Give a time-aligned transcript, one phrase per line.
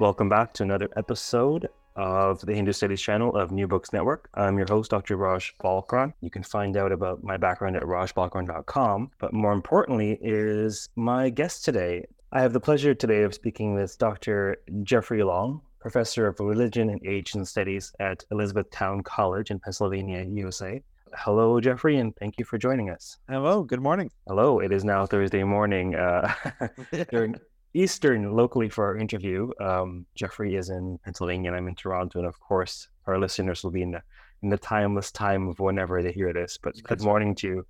[0.00, 4.28] Welcome back to another episode of the Hindu Studies channel of New Books Network.
[4.34, 5.16] I'm your host, Dr.
[5.16, 6.12] Raj Balkaran.
[6.20, 11.64] You can find out about my background at rajbalkaran.com, but more importantly is my guest
[11.64, 12.06] today.
[12.30, 14.58] I have the pleasure today of speaking with Dr.
[14.84, 20.80] Jeffrey Long, professor of religion and Asian studies at Elizabethtown College in Pennsylvania, USA.
[21.12, 23.18] Hello, Jeffrey, and thank you for joining us.
[23.28, 24.10] Hello, good morning.
[24.28, 26.32] Hello, it is now Thursday morning uh,
[27.10, 27.34] during
[27.74, 29.50] Eastern locally for our interview.
[29.60, 32.18] Um, Jeffrey is in Pennsylvania and I'm in Toronto.
[32.18, 34.02] And of course, our listeners will be in the,
[34.42, 36.58] in the timeless time of whenever they hear this.
[36.60, 37.66] But good morning to you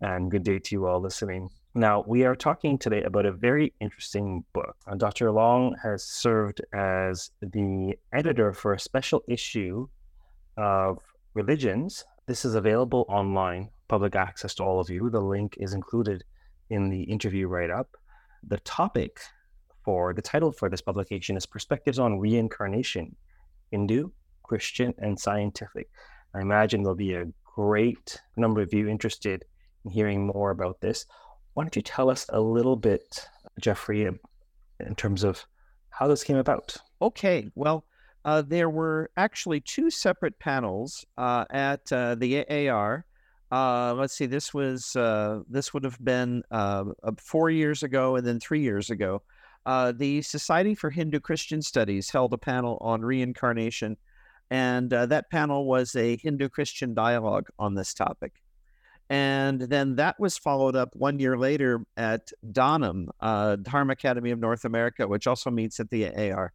[0.00, 1.50] and good day to you all listening.
[1.74, 4.76] Now, we are talking today about a very interesting book.
[4.86, 5.32] Uh, Dr.
[5.32, 9.88] Long has served as the editor for a special issue
[10.56, 10.98] of
[11.34, 12.04] Religions.
[12.26, 15.10] This is available online, public access to all of you.
[15.10, 16.22] The link is included
[16.70, 17.96] in the interview write up.
[18.48, 19.20] The topic
[19.84, 23.16] for the title for this publication is Perspectives on Reincarnation
[23.70, 24.10] Hindu,
[24.42, 25.88] Christian, and Scientific.
[26.34, 29.44] I imagine there'll be a great number of you interested
[29.84, 31.06] in hearing more about this.
[31.54, 33.26] Why don't you tell us a little bit,
[33.60, 35.44] Jeffrey, in terms of
[35.90, 36.76] how this came about?
[37.00, 37.84] Okay, well,
[38.24, 43.04] uh, there were actually two separate panels uh, at uh, the AAR.
[43.54, 46.84] Uh, let's see, this was uh, this would have been uh,
[47.18, 49.22] four years ago, and then three years ago
[49.66, 53.96] uh, the Society for Hindu Christian Studies held a panel on reincarnation,
[54.50, 58.42] and uh, that panel was a Hindu Christian dialogue on this topic.
[59.10, 64.64] And then that was followed up one year later at uh, Dharma Academy of North
[64.64, 66.52] America, which also meets at the AAR.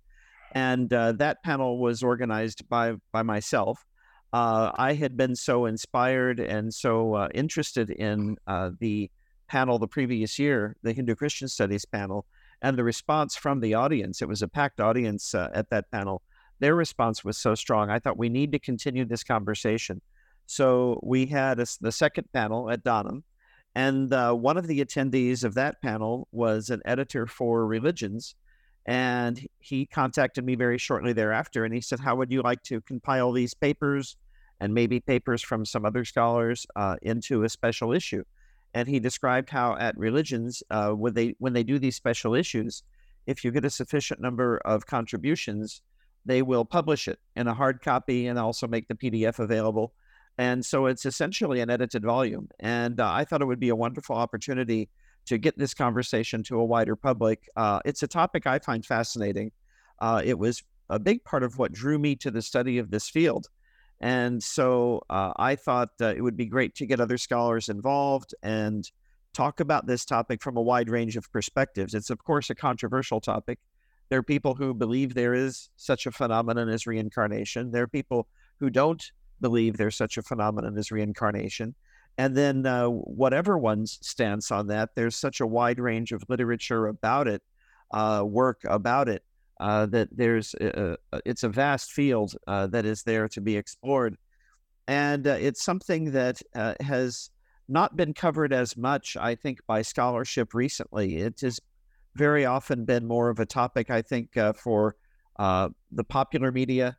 [0.54, 3.86] And uh, that panel was organized by, by myself.
[4.32, 8.38] Uh, I had been so inspired and so uh, interested in
[8.80, 9.10] the
[9.50, 12.26] panel the previous year, the Hindu Christian Studies panel,
[12.62, 16.22] and the response from the audience, it was a packed audience uh, at that panel.
[16.60, 17.90] Their response was so strong.
[17.90, 20.02] I thought we need to continue this conversation.
[20.46, 23.24] So we had a, the second panel at DANAM,
[23.76, 28.36] and uh, one of the attendees of that panel was an editor for religions.
[28.90, 32.82] And he contacted me very shortly thereafter and he said, How would you like to
[32.82, 34.18] compile these papers
[34.60, 38.24] and maybe papers from some other scholars uh, into a special issue?
[38.74, 42.84] and he described how at religions uh, when they when they do these special issues
[43.26, 45.82] if you get a sufficient number of contributions
[46.26, 49.94] they will publish it in a hard copy and also make the pdf available
[50.38, 53.76] and so it's essentially an edited volume and uh, i thought it would be a
[53.76, 54.90] wonderful opportunity
[55.30, 59.52] to get this conversation to a wider public uh, it's a topic i find fascinating
[60.00, 63.10] uh, it was a big part of what drew me to the study of this
[63.10, 63.48] field
[64.02, 68.90] and so uh, I thought it would be great to get other scholars involved and
[69.34, 71.94] talk about this topic from a wide range of perspectives.
[71.94, 73.60] It's, of course, a controversial topic.
[74.10, 77.72] There are people who believe there is such a phenomenon as reincarnation.
[77.72, 78.28] There are people
[78.60, 79.04] who don't
[79.42, 81.76] believe there's such a phenomenon as reincarnation.
[82.20, 86.88] And then, uh, whatever one's stance on that, there's such a wide range of literature
[86.88, 87.42] about it,
[87.92, 89.24] uh, work about it,
[89.62, 93.56] uh, that there's a, a, it's a vast field uh, that is there to be
[93.56, 94.18] explored,
[94.90, 97.30] and uh, it's something that uh, has
[97.70, 101.20] not been covered as much, I think, by scholarship recently.
[101.20, 101.62] It has
[102.16, 104.98] very often been more of a topic, I think, uh, for
[105.38, 106.98] uh, the popular media.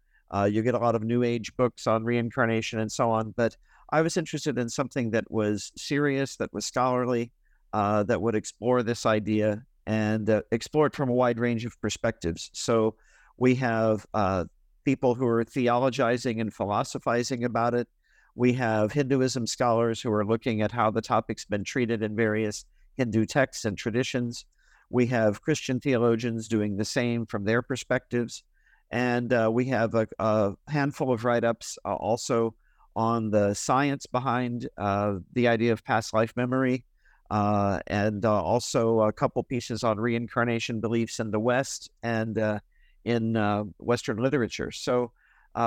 [0.48, 3.54] you get a lot of new age books on reincarnation and so on, but
[3.92, 7.32] I was interested in something that was serious, that was scholarly,
[7.72, 12.50] that would explore this idea and uh, explore it from a wide range of perspectives.
[12.52, 12.94] So
[13.36, 14.44] we have uh,
[14.84, 17.88] people who are theologizing and philosophizing about it.
[18.34, 22.64] We have Hinduism scholars who are looking at how the topic's been treated in various
[22.96, 24.44] Hindu texts and traditions.
[24.90, 28.42] We have Christian theologians doing the same from their perspectives.
[28.90, 32.54] And uh, we have a, a, handful of write ups uh, also
[32.96, 36.84] on the science behind uh, the idea of past life memory,
[37.30, 42.58] uh, and uh, also a couple pieces on reincarnation beliefs in the West and uh,
[43.04, 43.34] in
[43.78, 44.70] Western literature.
[44.70, 45.12] So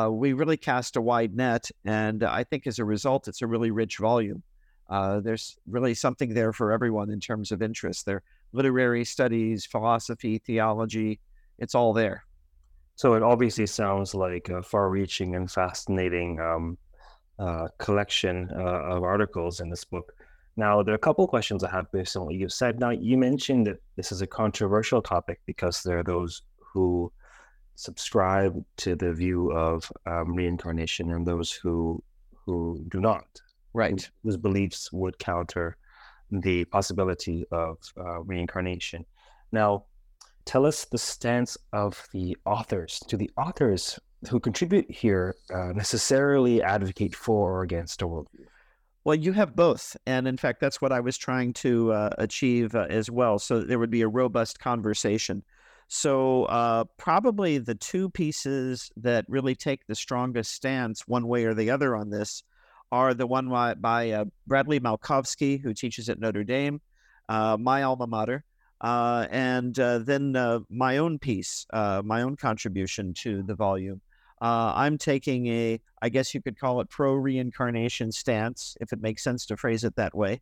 [0.09, 3.71] we really cast a wide net, and I think as a result, it's a really
[3.71, 4.43] rich volume.
[4.89, 8.05] there's really something there for everyone in terms of interest.
[8.05, 8.23] There
[8.53, 11.19] literary studies, philosophy, theology,
[11.57, 12.23] it's all there.
[12.95, 16.77] So it obviously sounds like a far-reaching and fascinating um,
[17.39, 20.13] uh, collection uh, of articles in this book.
[20.55, 22.79] Now, there are a couple of questions I have based on what you've said.
[22.79, 27.11] Now, you mentioned that this is a controversial topic because there are those who
[27.75, 32.03] subscribe to the view of um, reincarnation and those who
[32.45, 33.25] who do not.
[33.73, 34.07] Right.
[34.23, 35.77] Whose beliefs would counter
[36.29, 39.05] the possibility of uh, reincarnation.
[39.51, 39.85] Now,
[40.45, 42.99] tell us the stance of the authors.
[43.07, 48.45] Do the authors who contribute here uh, necessarily advocate for or against a worldview?
[49.05, 49.97] Well, you have both.
[50.05, 53.37] And in fact, that's what I was trying to uh, achieve uh, as well.
[53.37, 55.43] So there would be a robust conversation.
[55.89, 61.53] So, uh, probably the two pieces that really take the strongest stance, one way or
[61.53, 62.41] the other, on this
[62.91, 66.79] are the one by, by uh, Bradley Malkovsky, who teaches at Notre Dame,
[67.27, 68.43] uh, my alma mater,
[68.81, 70.33] uh, and then
[70.69, 73.99] my own piece, my own contribution to the volume.
[74.43, 79.01] Uh, I'm taking a, I guess you could call it pro reincarnation stance, if it
[79.01, 80.41] makes sense to phrase it that way.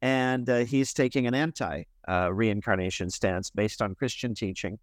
[0.00, 4.78] And uh, he's taking an anti uh, reincarnation stance based on Christian teaching.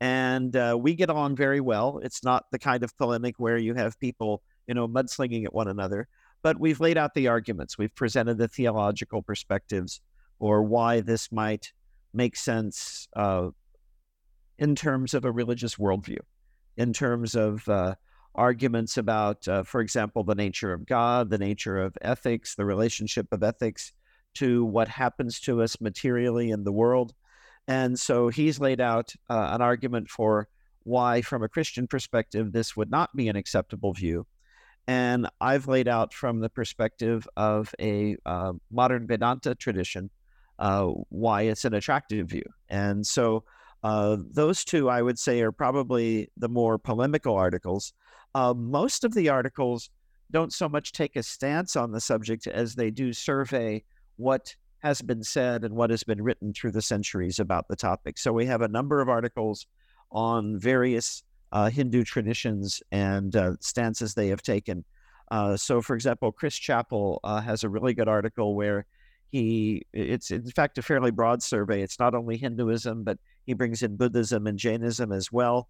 [0.00, 1.98] And uh, we get on very well.
[2.04, 5.66] It's not the kind of polemic where you have people, you know, mudslinging at one
[5.66, 6.06] another,
[6.42, 7.76] but we've laid out the arguments.
[7.76, 10.00] We've presented the theological perspectives
[10.38, 11.72] or why this might
[12.14, 13.48] make sense uh,
[14.58, 16.20] in terms of a religious worldview,
[16.76, 17.96] in terms of uh,
[18.34, 23.26] arguments about, uh, for example, the nature of God, the nature of ethics, the relationship
[23.32, 23.92] of ethics
[24.34, 27.12] to what happens to us materially in the world.
[27.68, 30.48] And so he's laid out uh, an argument for
[30.84, 34.26] why, from a Christian perspective, this would not be an acceptable view.
[34.88, 40.10] And I've laid out from the perspective of a uh, modern Vedanta tradition
[40.58, 42.44] uh, why it's an attractive view.
[42.68, 43.44] And so
[43.82, 47.92] uh, those two, I would say, are probably the more polemical articles.
[48.34, 49.90] Uh, most of the articles
[50.30, 53.82] don't so much take a stance on the subject as they do survey
[54.16, 58.18] what has been said and what has been written through the centuries about the topic.
[58.18, 59.66] So we have a number of articles
[60.10, 64.84] on various uh, Hindu traditions and uh, stances they have taken.
[65.30, 68.86] Uh, so, for example, Chris Chapple uh, has a really good article where
[69.30, 71.82] he, it's in fact a fairly broad survey.
[71.82, 75.68] It's not only Hinduism, but he brings in Buddhism and Jainism as well.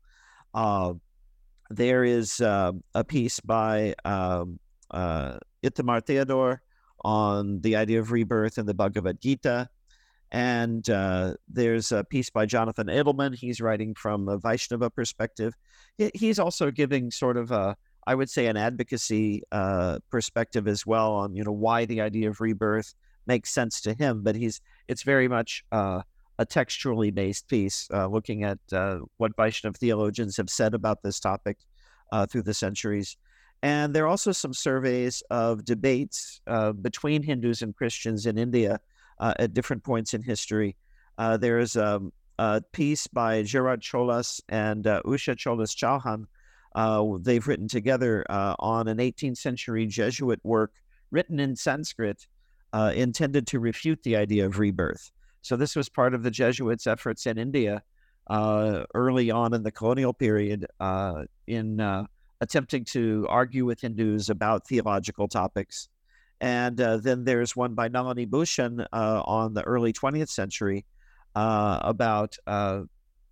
[1.74, 4.58] There is uh, a piece by um,
[4.90, 6.60] uh, Ithamar Theodor
[7.02, 9.70] on the idea of rebirth in the Bhagavad Gita.
[10.30, 13.34] And uh, there's a piece by Jonathan Edelman.
[13.34, 15.54] He's writing from a Vaishnava perspective.
[16.14, 17.76] He's also giving sort of a,
[18.06, 22.28] I would say, an advocacy uh, perspective as well on, you know, why the idea
[22.28, 22.94] of rebirth
[23.26, 24.22] makes sense to him.
[24.22, 26.02] But he's, it's very much uh,
[26.43, 31.21] a textually based piece, uh, looking at uh, what Vaishnav theologians have said about this
[31.21, 31.56] topic
[32.11, 33.17] uh, through the centuries.
[33.62, 38.81] And there are also some surveys of debates uh, between Hindus and Christians in India
[39.20, 40.75] uh, at different points in history.
[41.17, 46.27] Uh, there's um, a piece by Gerard Colas and Usha Colas Chauhan.
[47.25, 48.25] they've written together
[48.58, 50.72] on an 18th century Jesuit work
[51.13, 52.27] written in Sanskrit
[52.75, 55.13] intended to refute the idea of rebirth.
[55.43, 57.82] So this was part of the Jesuits' efforts in India
[58.29, 62.06] uh, early on in the colonial period uh, in uh,
[62.41, 65.89] attempting to argue with Hindus about theological topics.
[66.41, 70.84] And uh, then there's one by Nalini Bhushan uh, on the early 20th century
[71.34, 72.37] uh, about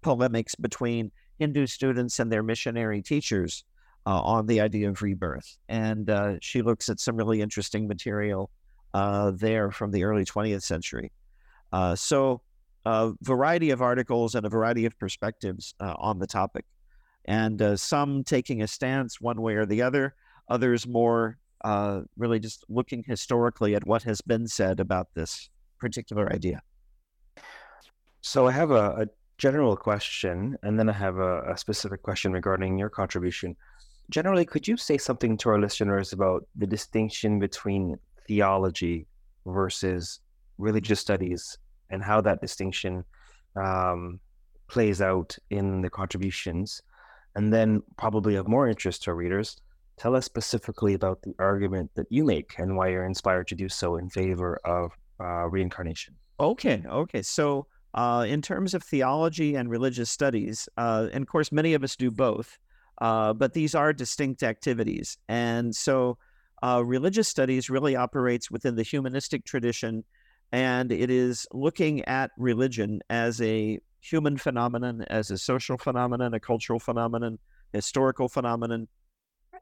[0.03, 3.65] polemics between Hindu students and their missionary teachers
[4.07, 5.59] on the idea of rebirth.
[5.69, 6.11] And
[6.43, 8.51] she looks at some really interesting material
[8.93, 11.11] there from the early 20th century.
[11.73, 12.43] Uh, so,
[12.87, 16.65] a variety of articles and a variety of perspectives uh, on the topic,
[17.27, 20.15] and uh, some taking a stance one way or the other,
[20.49, 26.33] others more uh, really just looking historically at what has been said about this particular
[26.33, 26.61] idea.
[28.23, 29.07] So, I have a, a
[29.39, 33.57] general question, and then I have a, a specific question regarding your contribution.
[34.11, 37.97] Generally, could you say something to our listeners about the distinction between
[38.27, 39.07] theology
[39.47, 40.21] versus
[40.61, 41.59] religious studies
[41.91, 43.05] and how that distinction
[43.57, 44.21] um,
[44.69, 46.81] plays out in the contributions.
[47.37, 49.57] And then, probably of more interest to our readers,
[49.97, 53.69] tell us specifically about the argument that you make and why you're inspired to do
[53.69, 56.15] so in favor of uh, reincarnation.
[56.41, 57.23] Okay, okay.
[57.23, 61.85] So, uh, in terms of theology and religious studies, uh, and of course, many of
[61.85, 62.59] us do both,
[63.01, 65.19] uh, but these are distinct activities.
[65.29, 66.19] And so,
[66.63, 70.05] uh, religious studies really operates within the humanistic tradition,
[70.53, 76.41] and it is looking at religion as a human phenomenon, as a social phenomenon, a
[76.41, 77.39] cultural phenomenon,
[77.73, 78.89] historical phenomenon.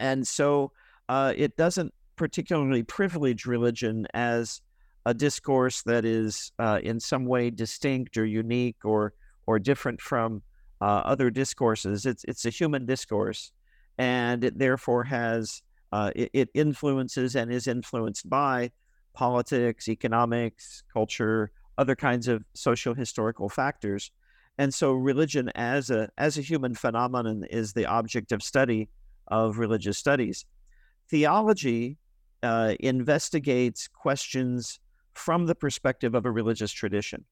[0.01, 0.73] And so,
[1.09, 4.61] uh, it doesn't particularly privilege religion as
[5.07, 9.15] a discourse that is uh, in some way distinct or unique or
[9.47, 10.43] or different from
[10.81, 12.05] uh, other discourses.
[12.05, 13.53] It's it's a human discourse,
[13.97, 18.71] and it therefore has uh, it, it, influences and is influenced by
[19.15, 24.11] politics, economics, culture, other kinds of social historical factors.
[24.59, 28.89] And so, religion as a as a human phenomenon is the object of study
[29.29, 30.45] of religious studies.
[31.09, 31.97] Theology
[32.43, 34.81] uh, investigates questions
[35.15, 37.25] from the perspective of a religious tradition.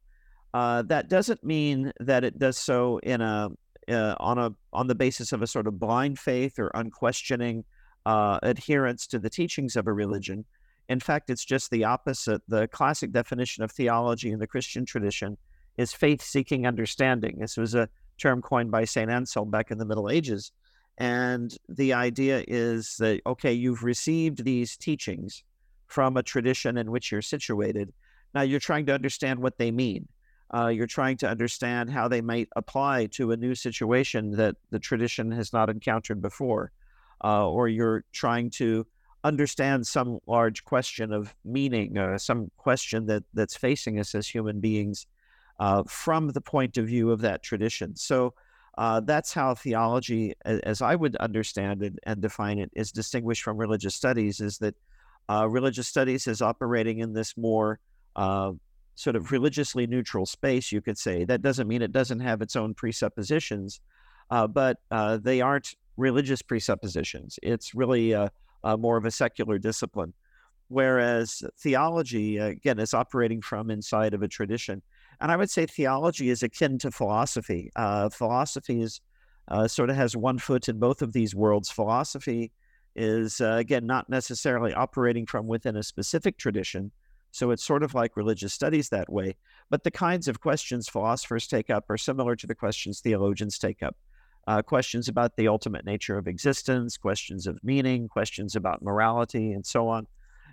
[0.55, 3.51] Uh, that doesn't mean that it does so in a
[3.89, 7.65] uh, on a on the basis of a sort of blind faith or unquestioning
[8.05, 10.45] uh, adherence to the teachings of a religion.
[10.89, 12.43] In fact, it's just the opposite.
[12.49, 15.37] The classic definition of theology in the Christian tradition
[15.77, 17.39] is faith-seeking understanding.
[17.39, 17.89] This was a
[18.19, 20.53] term coined by Saint Anselm back in the Middle Ages,
[20.99, 25.43] and the idea is that okay, you've received these teachings
[25.87, 27.93] from a tradition in which you're situated.
[28.35, 30.09] Now you're trying to understand what they mean.
[30.55, 34.79] Uh, you're trying to understand how they might apply to a new situation that the
[34.79, 36.71] tradition has not encountered before,
[37.25, 38.87] uh, or you're trying to
[39.27, 44.61] understand some large question of meaning, uh, some question that that's facing us as human
[44.61, 45.07] beings
[45.59, 47.97] uh, from the point of view of that tradition.
[47.97, 48.35] So
[48.79, 53.57] uh, that's how theology, as I would understand it and define it, is distinguished from
[53.57, 54.41] religious studies.
[54.41, 54.75] Is that
[55.29, 57.81] uh, religious studies is operating in this more
[58.15, 58.53] uh,
[58.95, 61.25] sort of religiously neutral space, you could say.
[61.25, 63.81] That doesn't mean it doesn't have its own presuppositions,
[64.31, 67.39] uh, but uh, they aren't religious presuppositions.
[67.43, 68.15] It's really
[68.75, 70.15] more of a secular discipline.
[70.69, 74.83] Whereas theology, again, is operating from inside of a tradition.
[75.21, 77.71] And I would say theology is akin to philosophy.
[77.77, 79.01] Uh, philosophy is
[79.49, 81.71] uh, sort of has one foot in both of these worlds.
[81.71, 82.51] Philosophy
[82.97, 86.91] is, uh, again, not necessarily operating from within a specific tradition.
[87.31, 89.37] So it's sort of like religious studies that way.
[89.71, 93.83] But the kinds of questions philosophers take up are similar to the questions theologians take
[93.83, 93.97] up.
[94.47, 99.67] Uh, questions about the ultimate nature of existence, questions of meaning, questions about morality, and
[99.67, 100.07] so on.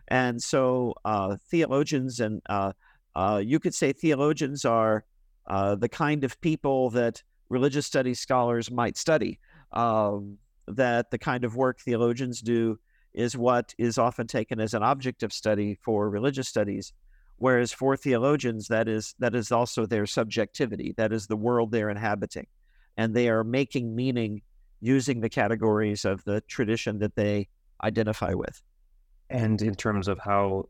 [0.08, 2.74] And so uh, theologians and uh,
[3.16, 5.06] uh you could say theologians are
[5.48, 9.40] uh, the kind of people that religious studies scholars might study.
[9.72, 12.80] Um, that the kind of work theologians do
[13.14, 16.94] is what is often taken as an object of study for religious studies
[17.38, 21.90] whereas for theologians that is that is also their subjectivity that is the world they're
[21.90, 22.48] inhabiting
[22.98, 24.42] and they are making meaning
[24.82, 27.48] using the categories of the tradition that they
[27.84, 28.62] identify with
[29.30, 30.68] and in terms of how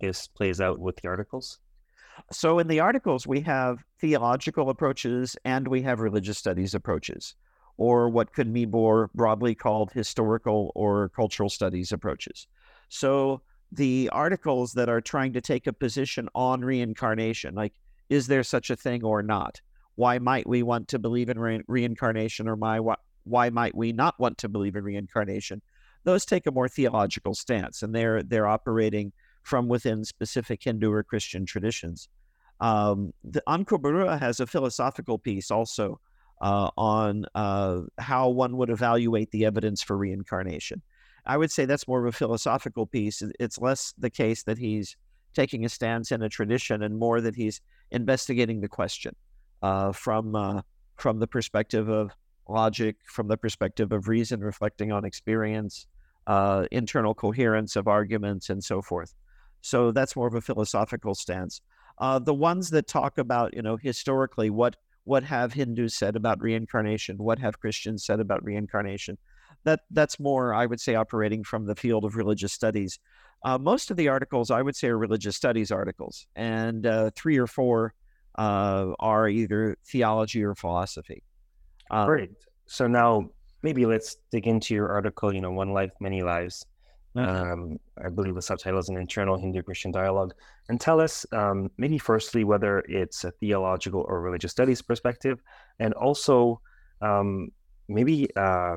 [0.00, 1.58] this plays out with the articles
[2.32, 7.34] so in the articles we have theological approaches and we have religious studies approaches
[7.76, 12.46] or what could be more broadly called historical or cultural studies approaches.
[12.88, 13.42] So
[13.72, 17.74] the articles that are trying to take a position on reincarnation, like
[18.08, 19.60] is there such a thing or not?
[19.96, 23.92] Why might we want to believe in re- reincarnation or my, why, why might we
[23.92, 25.60] not want to believe in reincarnation?
[26.04, 29.12] Those take a more theological stance and they're they're operating
[29.42, 32.08] from within specific Hindu or Christian traditions.
[32.60, 36.00] Um, the Ankur Barua has a philosophical piece also
[36.40, 40.82] uh, on uh, how one would evaluate the evidence for reincarnation.
[41.26, 43.22] I would say that's more of a philosophical piece.
[43.40, 44.96] It's less the case that he's
[45.34, 47.60] taking a stance in a tradition and more that he's
[47.90, 49.14] investigating the question
[49.62, 50.62] uh, from uh,
[50.96, 52.12] from the perspective of
[52.48, 55.86] logic, from the perspective of reason, reflecting on experience,
[56.26, 59.14] uh, internal coherence of arguments, and so forth.
[59.60, 61.60] So that's more of a philosophical stance.
[61.98, 66.42] Uh, the ones that talk about, you know, historically what what have Hindus said about
[66.42, 67.16] reincarnation?
[67.18, 69.18] What have Christians said about reincarnation?
[69.64, 72.98] That that's more, I would say, operating from the field of religious studies.
[73.44, 77.38] Uh, most of the articles, I would say, are religious studies articles, and uh, three
[77.38, 77.94] or four
[78.36, 81.22] uh, are either theology or philosophy.
[81.90, 82.30] Uh, Great.
[82.66, 83.30] So now
[83.62, 85.32] maybe let's dig into your article.
[85.32, 86.66] You know, one life, many lives.
[87.14, 90.34] Um, I believe the subtitle is an internal Hindu Christian dialogue.
[90.68, 95.40] And tell us, um, maybe firstly, whether it's a theological or religious studies perspective,
[95.78, 96.60] and also
[97.00, 97.48] um,
[97.88, 98.76] maybe uh,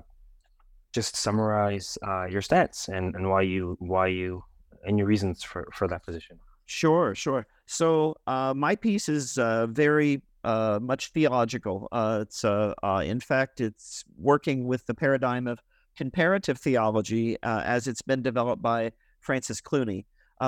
[0.94, 4.44] just summarize uh, your stance and, and why you why you
[4.86, 6.40] and your reasons for, for that position.
[6.70, 7.48] Sure, sure.
[7.66, 11.88] So uh, my piece is uh, very uh, much theological.
[11.92, 15.60] Uh, it's uh, uh, in fact, it's working with the paradigm of
[15.98, 20.06] comparative theology as it's been developed by Francis Clooney,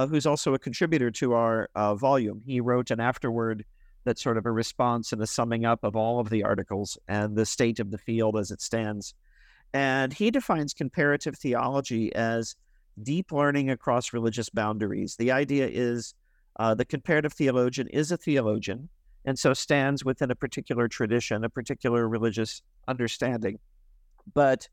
[0.10, 2.44] who's also a contributor to our volume.
[2.46, 3.66] He wrote an afterword
[4.04, 7.36] that's sort of a response and a summing up of all of the articles and
[7.36, 9.16] the state of the field as it stands.
[9.74, 12.56] And he defines comparative theology as
[13.02, 15.16] deep learning across religious boundaries.
[15.16, 16.14] The idea is
[16.58, 18.90] uh, the comparative theologian is a theologian
[19.26, 23.60] and so stands within a particular tradition, a particular religious understanding,
[24.34, 24.68] but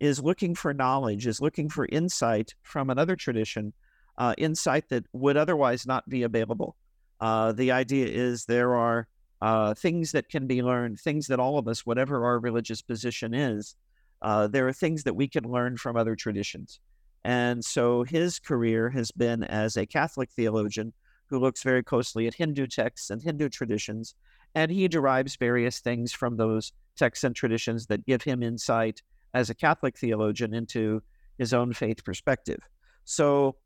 [0.00, 3.72] is looking for knowledge, is looking for insight from another tradition,
[4.16, 6.76] uh, insight that would otherwise not be available.
[7.20, 9.08] Uh, the idea is there are
[9.40, 13.34] uh, things that can be learned, things that all of us, whatever our religious position
[13.34, 13.74] is,
[14.22, 16.80] uh, there are things that we can learn from other traditions.
[17.24, 20.92] And so his career has been as a Catholic theologian
[21.26, 24.14] who looks very closely at Hindu texts and Hindu traditions,
[24.54, 29.02] and he derives various things from those texts and traditions that give him insight
[29.34, 31.02] as a Catholic theologian into
[31.36, 32.60] his own faith perspective.
[33.04, 33.56] So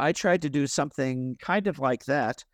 [0.00, 2.44] I tried to do something kind of like that,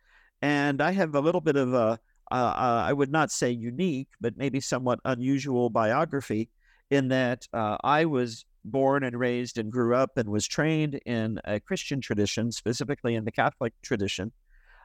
[0.41, 4.37] and I have a little bit of a uh, I would not say unique, but
[4.37, 6.49] maybe somewhat unusual biography
[6.89, 11.39] in that uh, I was born and raised and grew up and was trained in
[11.45, 14.31] a Christian tradition, specifically in the Catholic tradition.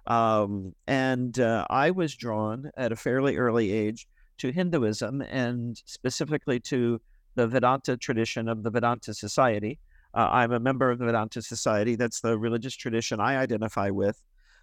[0.07, 4.07] Um, and uh, I was drawn at a fairly early age
[4.39, 7.01] to Hinduism and specifically to
[7.35, 9.79] the Vedanta tradition of the Vedanta Society.
[10.15, 11.95] Uh, I'm a member of the Vedanta Society.
[11.95, 14.21] That's the religious tradition I identify with.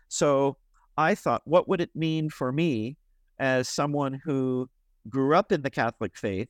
[0.10, 0.58] So
[0.98, 2.98] I thought, what would it mean for me
[3.40, 4.70] as someone who
[5.08, 6.50] grew up in the Catholic faith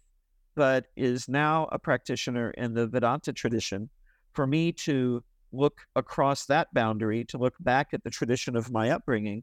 [0.59, 3.89] but is now a practitioner in the Vedanta tradition,
[4.33, 5.23] for me to
[5.53, 9.41] look across that boundary, to look back at the tradition of my upbringing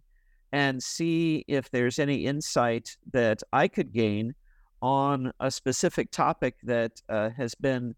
[0.53, 4.35] and see if there's any insight that I could gain
[4.83, 7.95] on a specific topic that uh, has been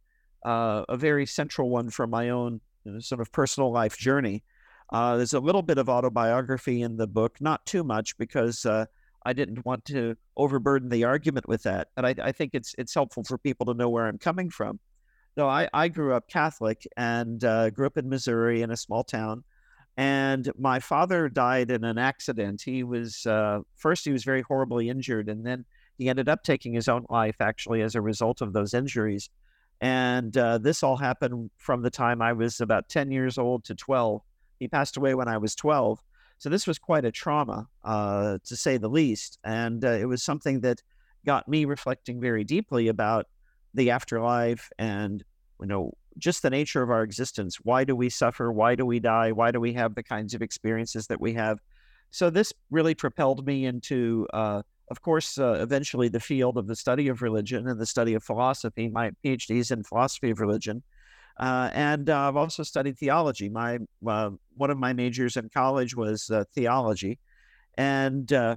[0.46, 4.44] uh, a very central one for my own you know, sort of personal life journey.
[4.92, 8.86] Uh, there's a little bit of autobiography in the book, not too much because uh,
[9.24, 12.94] I didn't want to overburden the argument with that, but I, I think it's it's
[12.94, 14.78] helpful for people to know where I'm coming from.
[15.36, 19.04] No, I, I grew up Catholic and uh, grew up in Missouri in a small
[19.04, 19.44] town,
[19.96, 22.62] and my father died in an accident.
[22.62, 25.64] He was uh, first he was very horribly injured, and then
[25.98, 29.30] he ended up taking his own life actually as a result of those injuries.
[29.80, 33.74] And uh, this all happened from the time I was about ten years old to
[33.74, 34.22] twelve.
[34.58, 36.00] He passed away when I was twelve,
[36.38, 39.38] so this was quite a trauma, uh, to say the least.
[39.44, 40.82] And uh, it was something that
[41.26, 43.26] got me reflecting very deeply about
[43.74, 45.24] the afterlife and,
[45.60, 47.56] you know, just the nature of our existence.
[47.62, 48.52] Why do we suffer?
[48.52, 49.32] Why do we die?
[49.32, 51.58] Why do we have the kinds of experiences that we have?
[52.10, 56.76] So this really propelled me into, uh, of course, uh, eventually the field of the
[56.76, 58.88] study of religion and the study of philosophy.
[58.88, 60.82] My PhD is in philosophy of religion.
[61.38, 63.48] Uh, and uh, I've also studied theology.
[63.48, 67.20] My uh, one of my majors in college was uh, theology,
[67.76, 68.56] and uh,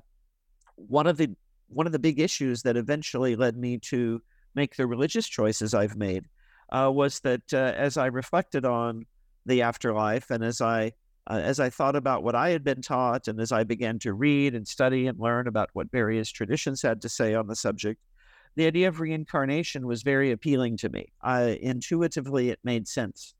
[0.76, 1.36] one of the
[1.68, 4.22] one of the big issues that eventually led me to
[4.56, 6.26] make the religious choices I've made
[6.70, 9.06] uh, was that as I reflected on
[9.46, 10.92] the afterlife and as I
[11.30, 14.56] as I thought about what I had been taught and as I began to read
[14.56, 18.02] and study and learn about what various traditions had to say on the subject,
[18.56, 21.12] the idea of reincarnation was very appealing to me.
[21.62, 23.34] Intuitively, it made sense.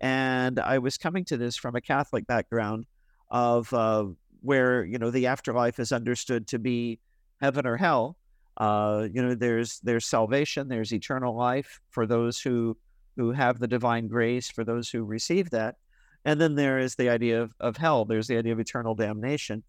[0.00, 2.86] And I was coming to this from a Catholic background
[3.30, 4.06] of uh,
[4.40, 6.98] where, you know, the afterlife is understood to be
[7.40, 8.16] heaven or hell.
[8.56, 12.76] Uh, you know, there's there's salvation, there's eternal life for those who
[13.16, 15.76] who have the divine grace, for those who receive that.
[16.24, 18.04] And then there is the idea of, of hell.
[18.04, 19.62] There's the idea of eternal damnation.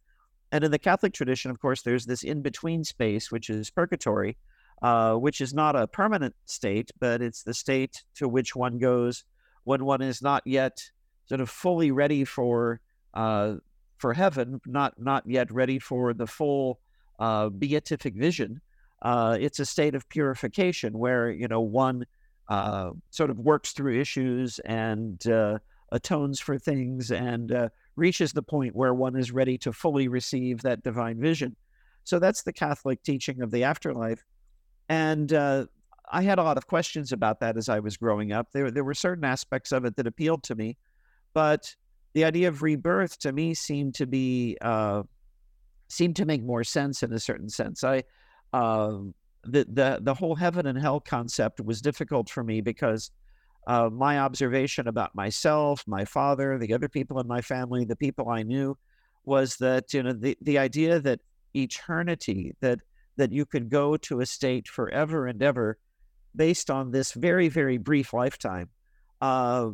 [0.52, 4.38] And in the Catholic tradition, of course, there's this in between space, which is purgatory,
[4.82, 9.24] uh, which is not a permanent state, but it's the state to which one goes
[9.64, 10.92] when one is not yet
[11.26, 12.80] sort of fully ready for
[13.14, 13.56] uh,
[13.98, 16.80] for heaven, not not yet ready for the full
[17.20, 18.60] uh, beatific vision.
[19.02, 22.06] Uh, it's a state of purification where you know one
[22.50, 25.58] uh, sort of works through issues and uh,
[25.92, 30.84] atones for things and reaches the point where one is ready to fully receive that
[30.84, 31.56] divine vision.
[32.04, 34.26] So that's the Catholic teaching of the afterlife.
[34.90, 35.66] And uh,
[36.12, 38.52] I had a lot of questions about that as I was growing up.
[38.52, 40.78] There, there were certain aspects of it that appealed to me,
[41.34, 41.76] but
[42.14, 45.04] the idea of rebirth to me seemed to be uh,
[45.88, 47.84] seemed to make more sense in a certain sense.
[47.84, 48.04] I
[48.54, 48.98] uh,
[49.44, 53.12] the, the the whole heaven and hell concept was difficult for me because
[53.68, 58.30] uh, my observation about myself, my father, the other people in my family, the people
[58.30, 58.78] I knew,
[59.26, 61.20] was that you know the, the idea that
[61.56, 62.80] eternity that
[63.18, 65.78] that you could go to a state forever and ever
[66.36, 68.70] based on this very very brief lifetime
[69.22, 69.70] uh,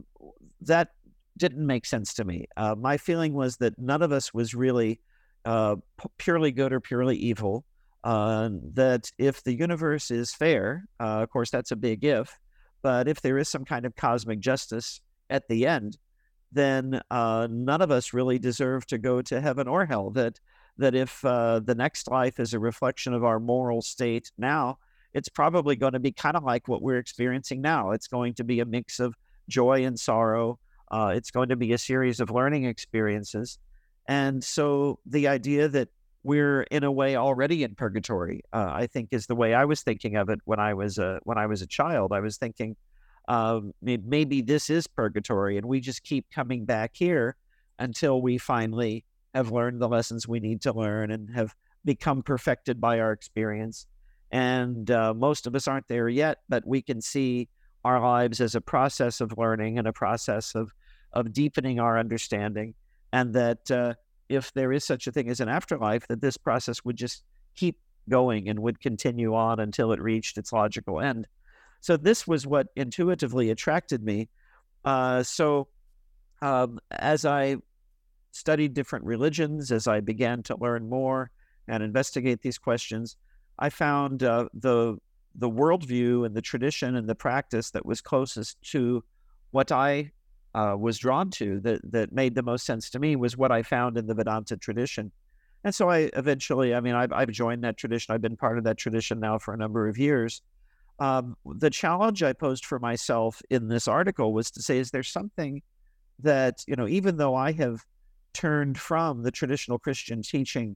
[0.62, 0.90] that
[1.38, 5.00] didn't make sense to me uh, my feeling was that none of us was really
[5.46, 5.76] uh,
[6.18, 7.64] purely good or purely evil
[8.04, 12.38] uh, that if the universe is fair uh, of course that's a big if
[12.82, 15.98] but if there is some kind of cosmic justice at the end
[16.52, 20.10] then uh, none of us really deserve to go to heaven or hell.
[20.12, 20.40] That
[20.80, 24.80] that if uh, the next life is a reflection of our moral state now,
[25.14, 27.92] it's probably going to be kind of like what we're experiencing now.
[27.92, 29.16] It's going to be a mix of
[29.48, 30.60] joy and sorrow.
[30.92, 33.60] Uh, it's going to be a series of learning experiences,
[34.08, 35.90] and so the idea that
[36.24, 39.82] we're in a way already in purgatory, uh, I think, is the way I was
[39.82, 42.12] thinking of it when I was a when I was a child.
[42.12, 42.76] I was thinking
[43.30, 47.36] um, maybe this is purgatory and we just keep coming back here
[47.78, 52.82] until we finally have learned the lessons we need to learn and have become perfected
[52.82, 53.86] by our experience.
[54.32, 57.50] And uh, most of us aren't there yet, but we can see
[57.84, 60.72] our lives as a process of learning and a process of,
[61.14, 62.74] of deepening our understanding.
[63.14, 63.94] And that uh,
[64.28, 67.24] if there is such a thing as an afterlife, that this process would just
[67.56, 71.28] keep going and would continue on until it reached its logical end.
[71.82, 74.30] So this was what intuitively attracted me.
[74.84, 75.68] Uh, so
[76.42, 77.58] um, as I
[78.32, 81.32] studied different religions, as I began to learn more
[81.68, 83.18] and investigate these questions,
[83.58, 84.98] I found uh, the
[85.36, 89.04] the worldview and the tradition and the practice that was closest to
[89.52, 90.12] what I
[90.56, 93.64] uh, was drawn to, that that made the most sense to me, was what I
[93.64, 95.12] found in the Vedanta tradition.
[95.64, 98.16] And so I eventually, I mean, I've, I've joined that tradition.
[98.16, 100.42] I've been part of that tradition now for a number of years.
[101.00, 105.04] Um, the challenge I posed for myself in this article was to say, is there
[105.04, 105.62] something
[106.20, 107.86] that, you know, even though I have
[108.34, 110.76] turned from the traditional Christian teaching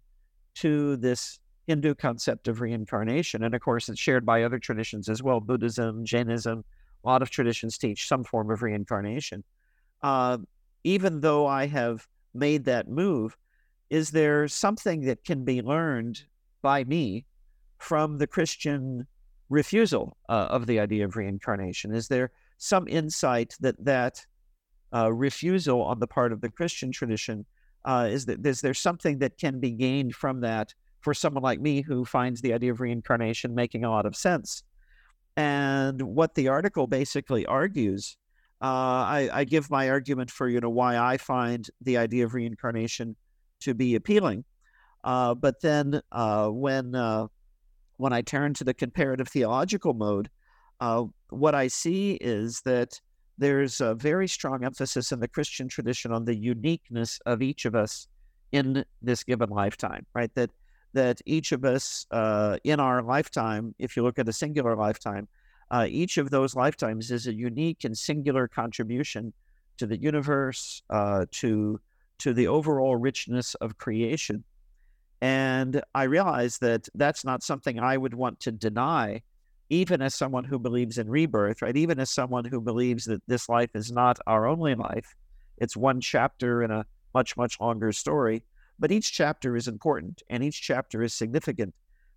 [0.56, 5.24] to this Hindu concept of reincarnation, and of course it's shared by other traditions as
[5.24, 6.64] well, Buddhism, Jainism,
[7.04, 9.44] a lot of traditions teach some form of reincarnation.
[10.02, 10.38] Uh,
[10.84, 13.38] even though I have made that move,
[13.90, 16.24] is there something that can be learned
[16.62, 17.26] by me
[17.78, 19.08] from the Christian
[19.50, 21.94] refusal uh, of the idea of reincarnation?
[21.94, 24.26] Is there some insight that that
[24.94, 27.46] uh, refusal on the part of the Christian tradition
[27.86, 31.60] uh, is that is there something that can be gained from that for someone like
[31.60, 34.64] me who finds the idea of reincarnation making a lot of sense?
[35.36, 38.18] And what the article basically argues,
[38.62, 42.34] uh, I, I give my argument for you know why I find the idea of
[42.34, 43.16] reincarnation
[43.62, 44.46] to be appealing.
[45.04, 46.94] Uh, but then uh, when
[47.98, 50.30] when I turn to the comparative theological mode,
[50.80, 53.00] uh, what I see is that
[53.38, 57.76] there's a very strong emphasis in the Christian tradition on the uniqueness of each of
[57.76, 58.08] us
[58.52, 60.34] in this given lifetime, right?
[60.36, 60.52] That
[60.94, 65.28] that each of us uh, in our lifetime, if you look at a singular lifetime,
[65.72, 69.34] uh, each of those lifetimes is a unique and singular contribution
[69.78, 71.80] to the universe, uh, to
[72.20, 74.44] to the overall richness of creation.
[75.22, 79.24] And I realize that that's not something I would want to deny,
[79.70, 81.76] even as someone who believes in rebirth, right?
[81.76, 85.16] Even as someone who believes that this life is not our only life,
[85.58, 88.44] it's one chapter in a much, much longer story.
[88.80, 91.74] But each chapter is important and each chapter is significant.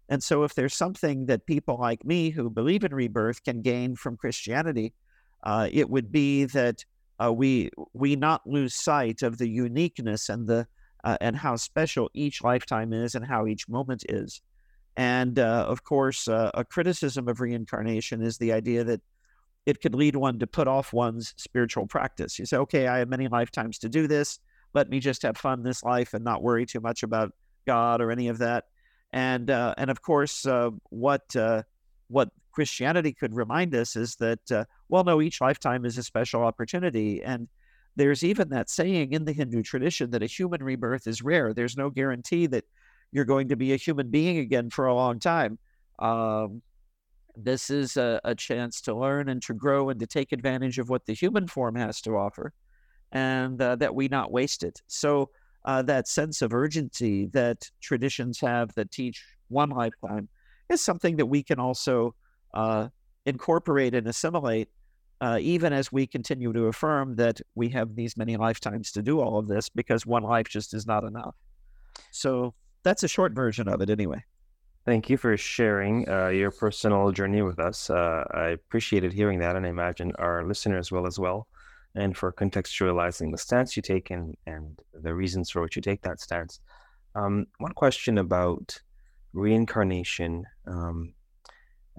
[0.08, 3.96] And so, if there's something that people like me who believe in rebirth can gain
[3.96, 4.94] from Christianity,
[5.42, 6.84] uh, it would be that
[7.22, 10.66] uh, we we not lose sight of the uniqueness and the
[11.04, 14.40] uh, and how special each lifetime is and how each moment is.
[14.96, 19.02] And uh, of course, uh, a criticism of reincarnation is the idea that
[19.66, 22.38] it could lead one to put off one's spiritual practice.
[22.38, 24.38] You say, okay, I have many lifetimes to do this.
[24.74, 27.32] Let me just have fun this life and not worry too much about
[27.66, 28.64] God or any of that.
[29.12, 31.62] And uh, and of course, uh, what uh,
[32.08, 37.22] what Christianity could remind us is that well, no, each lifetime is a special opportunity,
[37.22, 37.48] and
[37.96, 41.52] there's even that saying in the Hindu tradition that a human rebirth is rare.
[41.52, 42.64] There's no guarantee that
[43.16, 45.58] you're going to be a human being again for a long time.
[45.98, 46.60] Um,
[47.34, 50.90] this is a, a, chance to learn and to grow and to take advantage of
[50.90, 52.52] what the human form has to offer,
[53.12, 54.82] and uh, that we not waste it.
[54.86, 55.30] So,
[55.64, 60.28] uh, that sense of urgency that traditions have that teach one lifetime
[60.68, 62.14] is something that we can also
[62.52, 62.88] uh,
[63.24, 64.68] incorporate and assimilate
[65.22, 69.20] uh, even as we continue to affirm that we have these many lifetimes to do
[69.20, 71.34] all of this because one life just is not enough.
[72.10, 72.54] So
[72.86, 74.22] that's a short version of it, anyway.
[74.84, 77.90] Thank you for sharing uh, your personal journey with us.
[77.90, 81.48] Uh, I appreciated hearing that, and I imagine our listeners will as well.
[81.96, 86.02] And for contextualizing the stance you take and, and the reasons for which you take
[86.02, 86.60] that stance.
[87.16, 88.80] Um, one question about
[89.32, 90.44] reincarnation.
[90.66, 91.14] Um,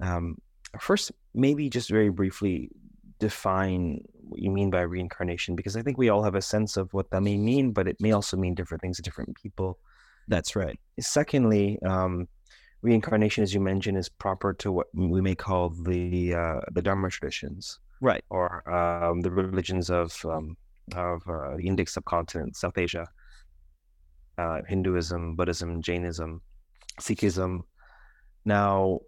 [0.02, 0.38] um,
[0.80, 2.69] first, maybe just very briefly
[3.19, 6.93] define what you mean by reincarnation, because I think we all have a sense of
[6.93, 9.80] what that may mean, but it may also mean different things to different people.
[10.28, 10.78] That's right.
[11.00, 12.28] Secondly, um,
[12.82, 17.10] reincarnation, as you mentioned, is proper to what we may call the uh, the Dharma
[17.10, 20.58] traditions, right, or um, the religions of um,
[20.96, 23.08] of uh, the Indic subcontinent, South Asia,
[24.38, 26.42] uh, Hinduism, Buddhism, Jainism,
[27.00, 27.62] Sikhism.
[28.46, 29.00] Now,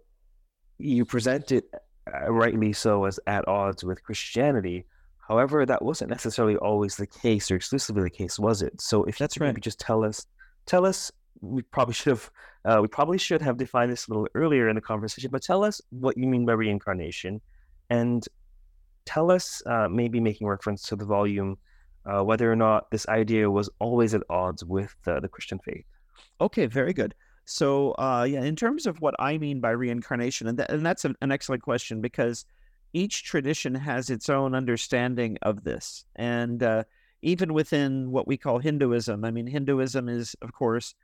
[0.78, 1.64] you present it
[2.12, 4.86] uh, rightly so as at odds with Christianity.
[5.26, 8.80] However, that wasn't necessarily always the case or exclusively the case, was it?
[8.80, 10.26] So, if that's right, you right, just tell us,
[10.70, 12.30] tell us we probably should have
[12.64, 15.30] uh, we probably should have defined this a little earlier in the conversation.
[15.30, 17.40] But tell us what you mean by reincarnation,
[17.88, 18.26] and
[19.04, 21.58] tell us uh, maybe making reference to the volume
[22.06, 25.84] uh, whether or not this idea was always at odds with the Christian faith.
[26.40, 27.14] Okay, very good.
[27.46, 31.16] So, uh, yeah, in terms of what I mean by reincarnation, and, and that's an,
[31.20, 32.44] an excellent question because
[32.92, 36.04] each tradition has its own understanding of this.
[36.16, 36.84] And uh,
[37.22, 40.94] even within what we call Hinduism, I mean, Hinduism is, of course,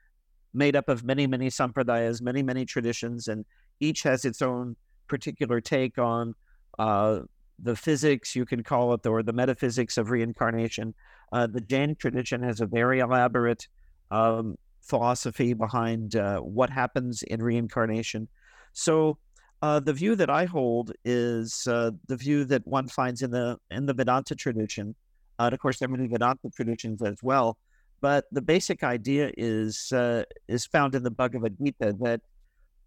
[0.55, 3.45] made up of many, many sampradayas, many, many traditions, and
[3.81, 4.77] each has its own
[5.09, 6.35] particular take on
[6.79, 7.21] uh,
[7.59, 10.95] the physics, you can call it, or the metaphysics of reincarnation.
[11.33, 13.69] Uh, the Jain tradition has a very elaborate
[14.11, 18.29] um, philosophy behind uh, what happens in reincarnation.
[18.73, 19.19] So,
[19.63, 23.59] uh, the view that I hold is uh, the view that one finds in the
[23.71, 24.95] in the Vedanta tradition.
[25.39, 27.59] And of course, there are many Vedanta traditions as well.
[28.01, 32.21] But the basic idea is uh, is found in the Bhagavad Gita that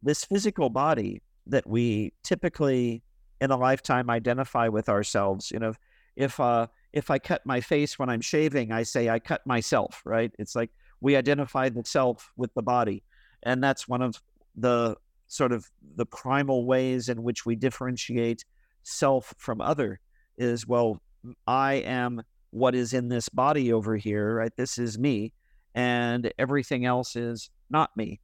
[0.04, 3.02] this physical body that we typically
[3.42, 5.52] in a lifetime identify with ourselves.
[5.52, 5.74] You know,
[6.16, 10.02] if uh, if I cut my face when I'm shaving, I say I cut myself.
[10.06, 10.32] Right?
[10.38, 10.70] It's like
[11.02, 13.04] we identify the self with the body,
[13.44, 14.22] and that's one of
[14.56, 14.96] the
[15.28, 18.46] sort of the primal ways in which we differentiate
[18.84, 20.00] self from other.
[20.38, 21.02] Is well,
[21.48, 24.56] I am what is in this body over here, right?
[24.56, 25.34] This is me,
[25.76, 28.20] and everything else is not me.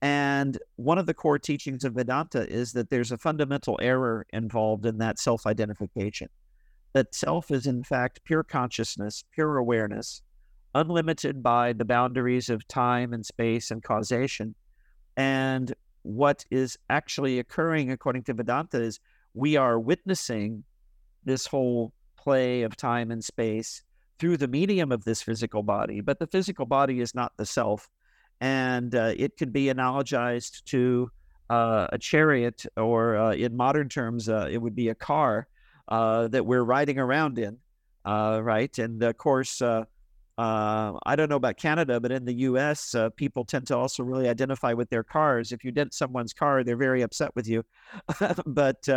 [0.00, 4.84] And one of the core teachings of Vedanta is that there's a fundamental error involved
[4.84, 6.28] in that self identification.
[6.92, 10.22] That self is, in fact, pure consciousness, pure awareness,
[10.74, 14.56] unlimited by the boundaries of time and space and causation.
[15.16, 15.72] And
[16.02, 18.98] what is actually occurring, according to Vedanta, is
[19.34, 20.64] we are witnessing
[21.24, 23.82] this whole play of time and space
[24.18, 26.00] through the medium of this physical body.
[26.00, 27.90] But the physical body is not the self.
[28.40, 31.10] And uh, it could be analogized to
[31.50, 35.48] uh, a chariot, or uh, in modern terms, uh, it would be a car
[35.88, 37.58] uh, that we're riding around in,
[38.04, 38.78] uh, right?
[38.78, 39.84] And of course, I
[41.16, 44.88] don't know about Canada, but in the US, people tend to also really identify with
[44.88, 45.52] their cars.
[45.52, 47.64] If you dent someone's car, they're very upset with you.
[48.46, 48.88] but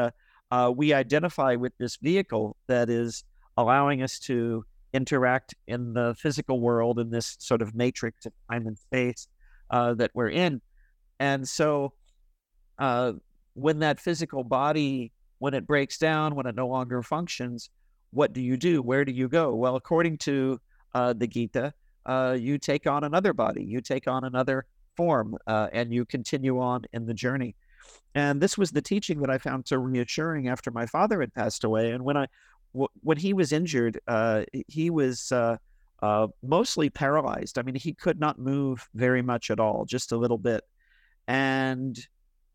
[0.52, 3.24] uh, we identify with this vehicle that is
[3.58, 8.66] allowing us to interact in the physical world in this sort of matrix of time
[8.68, 9.28] and space
[9.70, 10.62] uh, that we're in.
[11.20, 11.94] And so
[12.80, 13.14] uh,
[13.54, 17.70] when that physical body, when it breaks down, when it no longer functions,
[18.12, 18.82] what do you do?
[18.82, 19.54] Where do you go?
[19.54, 20.60] Well, according to
[20.94, 21.74] uh, the Gita,
[22.06, 26.60] uh, you take on another body, you take on another form, uh, and you continue
[26.60, 27.56] on in the journey.
[28.14, 31.64] And this was the teaching that I found so reassuring after my father had passed
[31.64, 31.92] away.
[31.92, 32.28] And when I,
[32.74, 35.58] w- when he was injured, uh, he was uh,
[36.02, 37.58] uh, mostly paralyzed.
[37.58, 40.64] I mean, he could not move very much at all, just a little bit.
[41.28, 41.98] And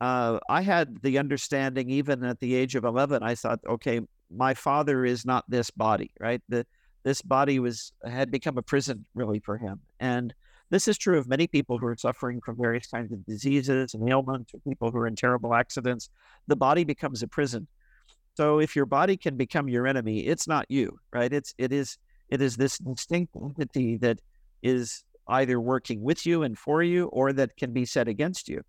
[0.00, 4.54] uh, I had the understanding, even at the age of eleven, I thought, okay, my
[4.54, 6.40] father is not this body, right?
[6.48, 6.64] The
[7.02, 10.32] this body was had become a prison really for him, and
[10.70, 14.08] this is true of many people who are suffering from various kinds of diseases and
[14.08, 16.10] ailments, or people who are in terrible accidents.
[16.46, 17.66] The body becomes a prison.
[18.36, 21.32] So if your body can become your enemy, it's not you, right?
[21.32, 24.20] It's it is it is this distinct entity that
[24.62, 28.62] is either working with you and for you, or that can be set against you.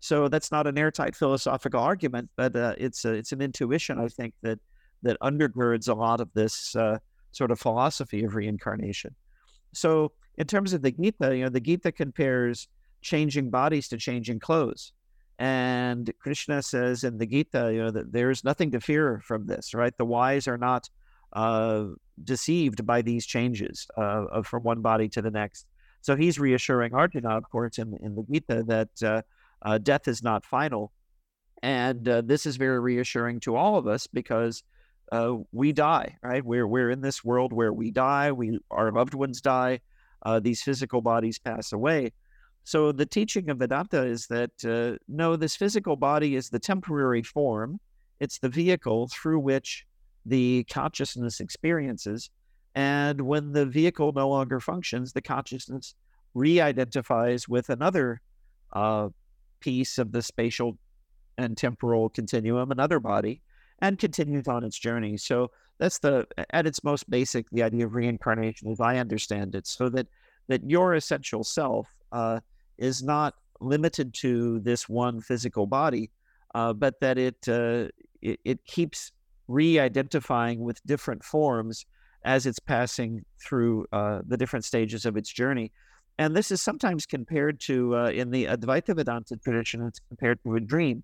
[0.00, 4.08] So that's not an airtight philosophical argument, but uh, it's a, it's an intuition I
[4.08, 4.58] think that
[5.02, 6.98] that undergirds a lot of this uh,
[7.32, 9.14] sort of philosophy of reincarnation.
[9.76, 12.68] So in terms of the Gita, you know, the Gita compares
[13.02, 14.92] changing bodies to changing clothes.
[15.38, 19.74] And Krishna says in the Gita, you know, that there's nothing to fear from this,
[19.74, 19.96] right?
[19.96, 20.88] The wise are not
[21.32, 21.84] uh,
[22.24, 25.66] deceived by these changes uh, from one body to the next.
[26.00, 29.22] So he's reassuring Arjuna, of course, in, in the Gita that uh,
[29.62, 30.92] uh, death is not final.
[31.62, 34.62] And uh, this is very reassuring to all of us because
[35.12, 36.44] uh, we die, right?
[36.44, 39.80] We're, we're in this world where we die, we, our loved ones die,
[40.22, 42.12] uh, these physical bodies pass away.
[42.64, 47.22] So the teaching of Vedanta is that uh, no, this physical body is the temporary
[47.22, 47.78] form,
[48.18, 49.86] it's the vehicle through which
[50.24, 52.30] the consciousness experiences.
[52.74, 55.94] And when the vehicle no longer functions, the consciousness
[56.34, 58.20] re identifies with another
[58.72, 59.08] uh,
[59.60, 60.76] piece of the spatial
[61.38, 63.42] and temporal continuum, another body,
[63.80, 65.16] and continues on its journey.
[65.16, 69.66] So that's the, at its most basic, the idea of reincarnation, as I understand it,
[69.66, 70.06] so that
[70.48, 72.40] that your essential self uh,
[72.78, 76.10] is not limited to this one physical body,
[76.54, 77.88] uh, but that it, uh,
[78.22, 79.12] it, it keeps
[79.48, 81.84] re-identifying with different forms
[82.24, 85.72] as it's passing through uh, the different stages of its journey.
[86.18, 90.56] And this is sometimes compared to, uh, in the Advaita Vedanta tradition, it's compared to
[90.56, 91.02] a dream.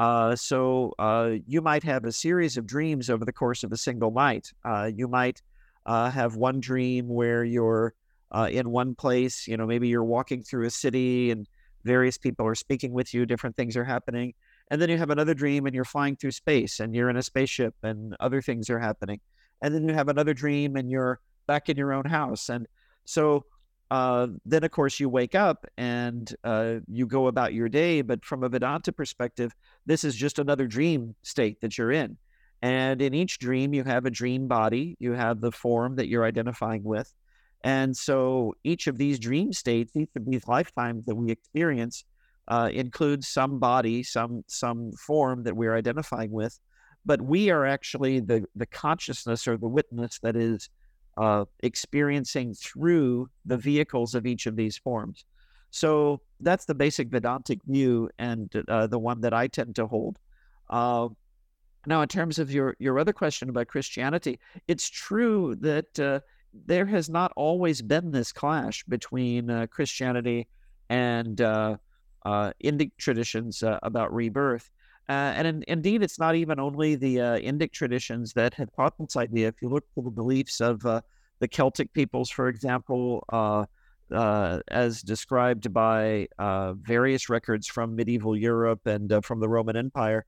[0.00, 3.76] Uh, so uh, you might have a series of dreams over the course of a
[3.76, 4.50] single night.
[4.64, 5.42] Uh, you might
[5.84, 7.92] uh, have one dream where you're
[8.48, 9.46] in one place.
[9.46, 11.46] You know, maybe you're walking through a city and
[11.84, 14.32] various people are speaking with you, different things are happening.
[14.70, 17.22] And then you have another dream and you're flying through space and you're in a
[17.22, 19.20] spaceship and other things are happening.
[19.60, 22.48] And then you have another dream and you're back in your own house.
[22.48, 22.66] And
[23.04, 23.44] so
[23.90, 28.02] uh, then, of course, you wake up and uh, you go about your day.
[28.02, 29.52] But from a Vedanta perspective,
[29.86, 32.16] this is just another dream state that you're in.
[32.62, 36.24] And in each dream, you have a dream body, you have the form that you're
[36.24, 37.12] identifying with.
[37.62, 42.04] And so each of these dream states, each of these lifetimes that we experience,
[42.48, 46.58] uh, includes some body, some some form that we're identifying with,
[47.04, 50.68] but we are actually the the consciousness or the witness that is
[51.20, 55.24] uh, experiencing through the vehicles of each of these forms.
[55.70, 60.18] So that's the basic Vedantic view, and uh, the one that I tend to hold.
[60.70, 61.08] Uh,
[61.86, 66.20] now, in terms of your your other question about Christianity, it's true that uh,
[66.66, 70.48] there has not always been this clash between uh, Christianity
[70.88, 71.76] and uh,
[72.24, 74.70] uh, Indic traditions about rebirth.
[75.10, 78.94] Uh, and in, indeed, it's not even only the uh, Indic traditions that have taught
[78.96, 79.48] this idea.
[79.48, 81.00] If you look to the beliefs of uh,
[81.40, 83.64] the Celtic peoples, for example, uh,
[84.68, 86.28] as described by
[86.86, 90.24] various records from medieval Europe and from the Roman Empire,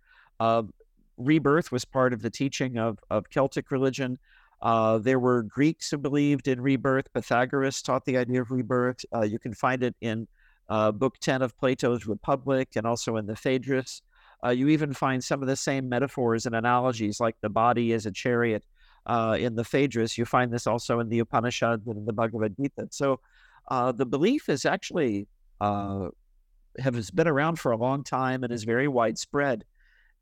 [1.17, 4.19] rebirth was part of the teaching of, of Celtic religion.
[4.63, 7.13] Uh, there were Greeks who believed in rebirth.
[7.13, 9.05] Pythagoras taught the idea of rebirth.
[9.15, 10.27] Uh, you can find it in
[10.69, 14.03] uh, Book 10 of Plato's Republic, and also in the Phaedrus.
[14.45, 18.07] Uh, you even find some of the same metaphors and analogies, like the body is
[18.07, 18.65] a chariot
[19.07, 20.19] uh, in the Phaedrus.
[20.19, 22.89] You find this also in the Upanishad and in the Bhagavad Gita.
[22.91, 23.21] So
[23.69, 25.27] uh, the belief is actually
[25.61, 26.09] uh,
[26.79, 29.65] has been around for a long time and is very widespread.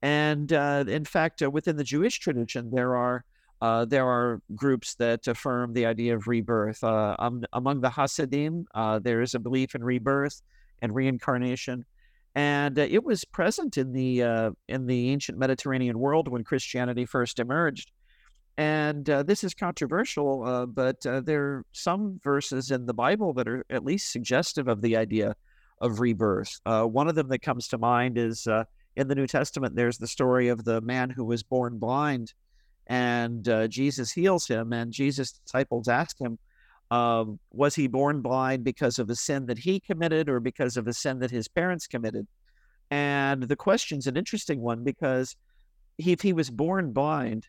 [0.02, 3.24] And uh, in fact, within the Jewish tradition, there are
[3.60, 6.82] uh, there are groups that affirm the idea of rebirth.
[6.82, 10.40] Uh, um, among the Hasidim, uh, there is a belief in rebirth
[10.80, 11.84] and reincarnation,
[12.34, 17.04] and uh, it was present in the uh, in the ancient Mediterranean world when Christianity
[17.04, 17.90] first emerged.
[18.56, 23.64] And uh, this is controversial, but there are some verses in the Bible that are
[23.70, 25.34] at least suggestive of the idea
[25.80, 26.60] of rebirth.
[26.66, 28.46] one of them that comes to mind is
[28.96, 29.76] in the New Testament.
[29.76, 32.34] There's the story of the man who was born blind
[32.90, 34.72] and uh, Jesus heals him.
[34.72, 36.38] And Jesus' disciples ask him,
[36.90, 40.92] Was he born blind because of a sin that he committed or because of a
[40.92, 42.26] sin that his parents committed?
[42.90, 45.36] And the question's an interesting one because
[45.98, 47.46] if he was born blind,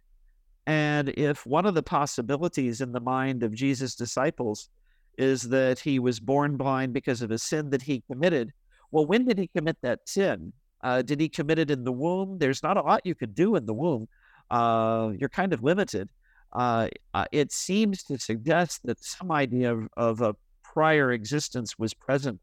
[0.67, 4.69] and if one of the possibilities in the mind of Jesus' disciples
[5.17, 8.51] is that he was born blind because of a sin that he committed,
[8.91, 10.54] well, when did he commit that sin?
[10.84, 12.38] Uh, did he commit it in the womb?
[12.38, 14.08] There's not a lot you could do in the womb
[14.51, 16.10] uh, you're kind of limited.
[16.53, 21.93] Uh, uh, it seems to suggest that some idea of, of a prior existence was
[21.93, 22.39] present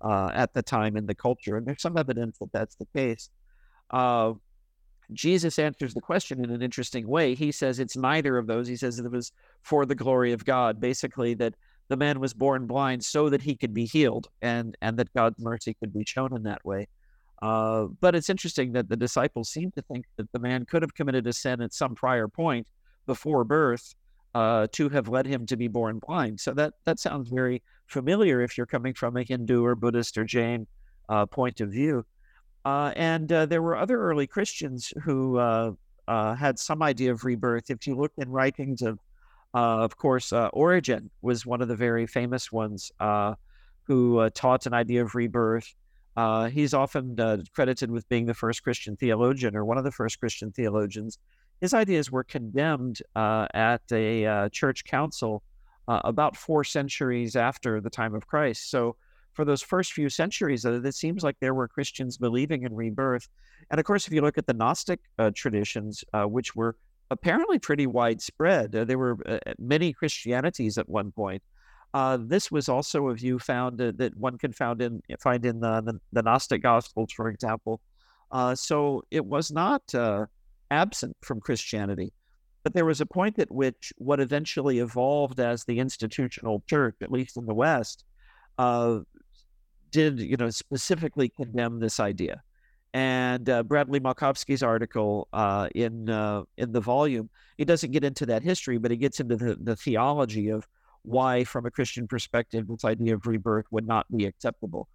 [0.00, 3.30] uh, at the time in the culture, and there's some evidence that that's the case.
[3.90, 4.32] Uh,
[5.12, 7.34] Jesus answers the question in an interesting way.
[7.34, 8.66] He says it's neither of those.
[8.66, 9.32] He says it was
[9.62, 11.54] for the glory of God, basically that
[11.88, 15.38] the man was born blind so that he could be healed, and and that God's
[15.38, 16.88] mercy could be shown in that way.
[17.42, 20.94] Uh, but it's interesting that the disciples seem to think that the man could have
[20.94, 22.66] committed a sin at some prior point
[23.06, 23.94] before birth
[24.34, 26.40] uh, to have led him to be born blind.
[26.40, 30.24] So that that sounds very familiar if you're coming from a Hindu or Buddhist or
[30.24, 30.66] Jain
[31.08, 32.04] uh, point of view.
[32.64, 35.36] Uh, and uh, there were other early Christians who
[36.08, 37.70] had some idea of rebirth.
[37.70, 38.98] If you look in writings of,
[39.52, 42.92] of course, Origen was one of the very famous ones
[43.84, 45.74] who taught an idea of rebirth.
[46.16, 49.90] Uh, he's often uh, credited with being the first Christian theologian or one of the
[49.90, 51.18] first Christian theologians.
[51.62, 55.42] His ideas were condemned uh, at a uh, church council
[55.88, 58.70] uh, about four centuries after the time of Christ.
[58.70, 58.96] So,
[59.32, 63.28] for those first few centuries, uh, it seems like there were Christians believing in rebirth.
[63.70, 65.00] And of course, if you look at the Gnostic
[65.34, 66.76] traditions, which were
[67.10, 69.16] apparently pretty widespread, there were
[69.58, 71.42] many Christianities at one point.
[71.94, 75.60] Uh, this was also a view found uh, that one can found in find in
[75.60, 77.80] the, the, the Gnostic Gospels, for example.
[78.30, 80.24] Uh, so it was not uh,
[80.72, 82.12] absent from Christianity,
[82.62, 87.12] but there was a point at which what eventually evolved as the institutional church, at
[87.12, 88.04] least in the West,
[88.58, 89.00] uh,
[89.90, 92.42] did you know specifically condemn this idea.
[92.94, 95.28] And uh, Bradley Malkovsky's article
[95.74, 96.08] in
[96.56, 99.76] in the volume, he doesn't get into that history, but he gets into the, the
[99.76, 100.66] theology of
[101.02, 104.88] why, from a Christian perspective, this idea of rebirth would not be acceptable.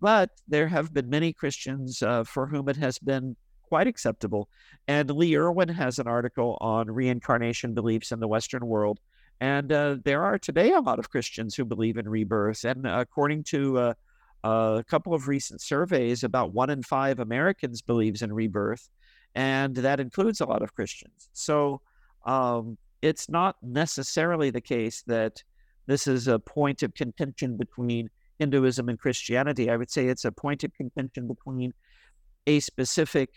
[0.00, 3.36] But there have been many Christians uh, for whom it has been
[3.72, 4.50] quite acceptable.
[4.86, 9.00] And Lee Irwin has an article on reincarnation beliefs in the Western world.
[9.40, 12.64] And uh, there are today a lot of Christians who believe in rebirth.
[12.64, 13.94] And according to uh,
[14.44, 18.90] a couple of recent surveys, about one in five Americans believes in rebirth.
[19.34, 21.30] And that includes a lot of Christians.
[21.32, 21.80] So
[22.26, 25.42] um, it's not necessarily the case that
[25.86, 29.70] this is a point of contention between Hinduism and Christianity.
[29.70, 31.72] I would say it's a point of contention between
[32.46, 33.30] a specific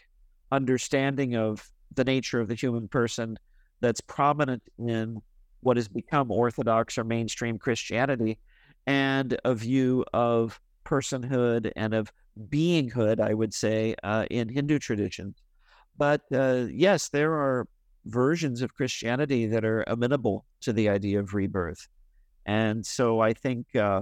[0.51, 3.37] understanding of the nature of the human person
[3.81, 5.21] that's prominent in
[5.61, 8.37] what has become Orthodox or mainstream Christianity
[8.85, 12.11] and a view of personhood and of
[12.49, 15.37] beinghood, I would say, uh, in Hindu traditions.
[15.97, 17.67] But uh, yes, there are
[18.05, 21.87] versions of Christianity that are amenable to the idea of rebirth.
[22.45, 24.01] And so I think uh,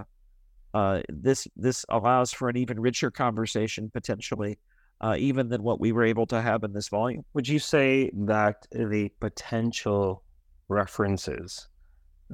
[0.74, 4.60] uh, this this allows for an even richer conversation potentially,
[5.02, 7.24] uh, even than what we were able to have in this volume.
[7.34, 10.24] Would you say that the potential
[10.70, 11.68] references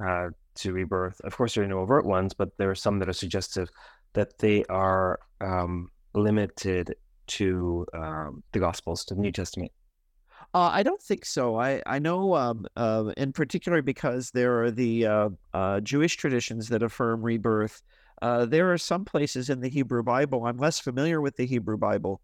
[0.02, 3.08] uh, to rebirth, of course, there are no overt ones, but there are some that
[3.08, 3.68] are suggestive
[4.12, 6.94] that they are um, limited
[7.26, 9.70] to um, the Gospels, to the New Testament?
[10.52, 11.60] Uh, I don't think so.
[11.60, 16.68] I I know, um, uh, in particular, because there are the uh, uh Jewish traditions
[16.70, 17.82] that affirm rebirth.
[18.20, 20.46] Uh, there are some places in the Hebrew Bible.
[20.46, 22.20] I'm less familiar with the Hebrew Bible,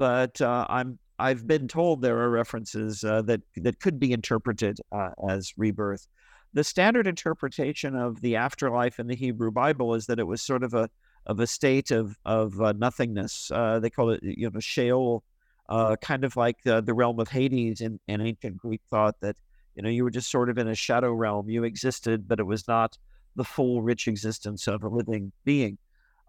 [0.00, 4.80] but uh, I'm I've been told there are references that that could be interpreted
[5.28, 6.08] as rebirth.
[6.54, 10.64] The standard interpretation of the afterlife in the Hebrew Bible is that it was sort
[10.64, 10.88] of a
[11.26, 13.52] of a state of of nothingness.
[13.80, 15.22] they call it you know Sheol
[15.70, 19.36] uh, kind of like the, the realm of Hades in, in ancient Greek thought that,
[19.76, 21.48] you know, you were just sort of in a shadow realm.
[21.48, 22.98] You existed, but it was not
[23.36, 25.78] the full rich existence of a living being.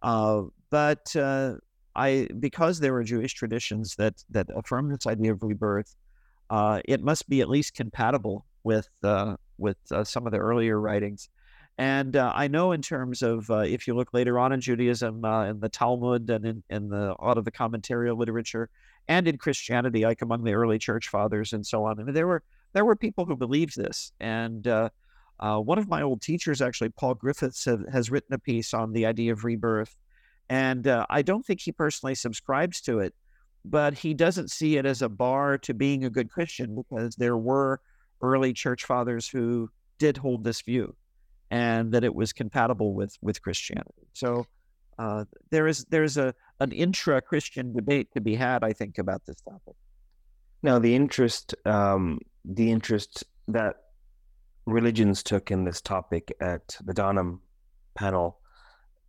[0.03, 1.55] Uh, but uh,
[1.95, 5.95] I, because there are Jewish traditions that that affirm this idea of rebirth,
[6.49, 10.79] uh, it must be at least compatible with uh, with uh, some of the earlier
[10.79, 11.29] writings.
[11.77, 15.23] And uh, I know in terms of uh, if you look later on in Judaism,
[15.25, 18.69] uh, in the Talmud and in, in the, a lot of the commentarial literature,
[19.07, 21.99] and in Christianity, like among the early church fathers and so on.
[21.99, 24.65] I mean, there were there were people who believed this, and
[25.39, 29.05] one of my old teachers, actually, Paul Griffiths, have, has written a piece on the
[29.05, 29.95] idea of rebirth,
[30.52, 33.14] and uh, I don't think he personally subscribes to it,
[33.64, 37.38] but he doesn't see it as a bar to being a good Christian because there
[37.38, 37.80] were
[38.22, 40.93] early church fathers who did hold this view,
[41.49, 44.08] and that it was compatible with with Christianity.
[44.14, 44.45] So.
[44.99, 49.26] Uh, there is there's a an intra Christian debate to be had, I think, about
[49.26, 49.74] this topic.
[50.62, 53.78] Now, the interest, um, the interest that
[54.68, 57.39] religions took in this topic at the DANAM
[57.95, 58.40] panel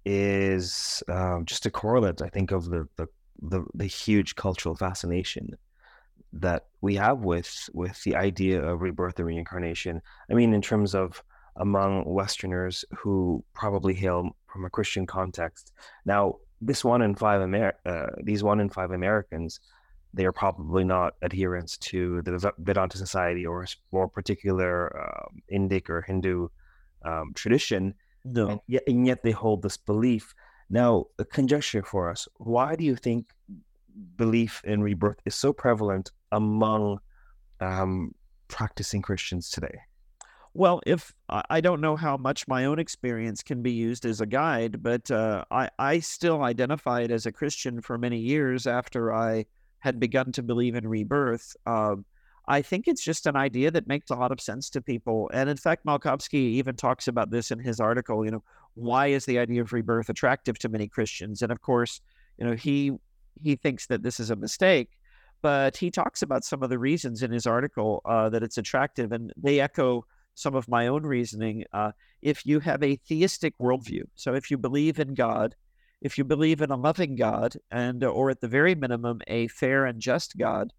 [0.04, 3.08] is um, just a correlate, I think, of the, the,
[3.40, 5.56] the the huge cultural fascination
[6.32, 10.00] that we have with with the idea of rebirth and reincarnation.
[10.30, 11.22] I mean, in terms of
[11.56, 15.72] among Westerners who probably hail from a Christian context.
[16.04, 19.60] Now, this one in five Amer- uh, these one in five Americans,
[20.14, 26.02] they are probably not adherents to the Vedanta Society or more particular um, Indic or
[26.02, 26.48] Hindu
[27.04, 27.94] um, tradition.
[28.24, 30.34] No, and yet, and yet they hold this belief.
[30.70, 33.26] Now, a conjecture for us: Why do you think
[34.16, 36.98] belief in rebirth is so prevalent among
[37.60, 38.14] um,
[38.48, 39.78] practicing Christians today?
[40.54, 44.26] Well, if I don't know how much my own experience can be used as a
[44.26, 49.46] guide, but uh, I, I still identified as a Christian for many years after I
[49.78, 51.56] had begun to believe in rebirth.
[51.64, 52.04] Um,
[52.48, 55.30] I think it's just an idea that makes a lot of sense to people.
[55.32, 58.24] And in fact, Malkovsky even talks about this in his article.
[58.24, 61.42] You know, why is the idea of rebirth attractive to many Christians?
[61.42, 62.00] And of course,
[62.38, 62.92] you know, he
[63.42, 64.90] he thinks that this is a mistake,
[65.40, 69.12] but he talks about some of the reasons in his article uh, that it's attractive,
[69.12, 71.64] and they echo some of my own reasoning.
[71.72, 75.54] Uh, if you have a theistic worldview, so if you believe in God,
[76.00, 79.86] if you believe in a loving God, and or at the very minimum a fair
[79.86, 80.72] and just God,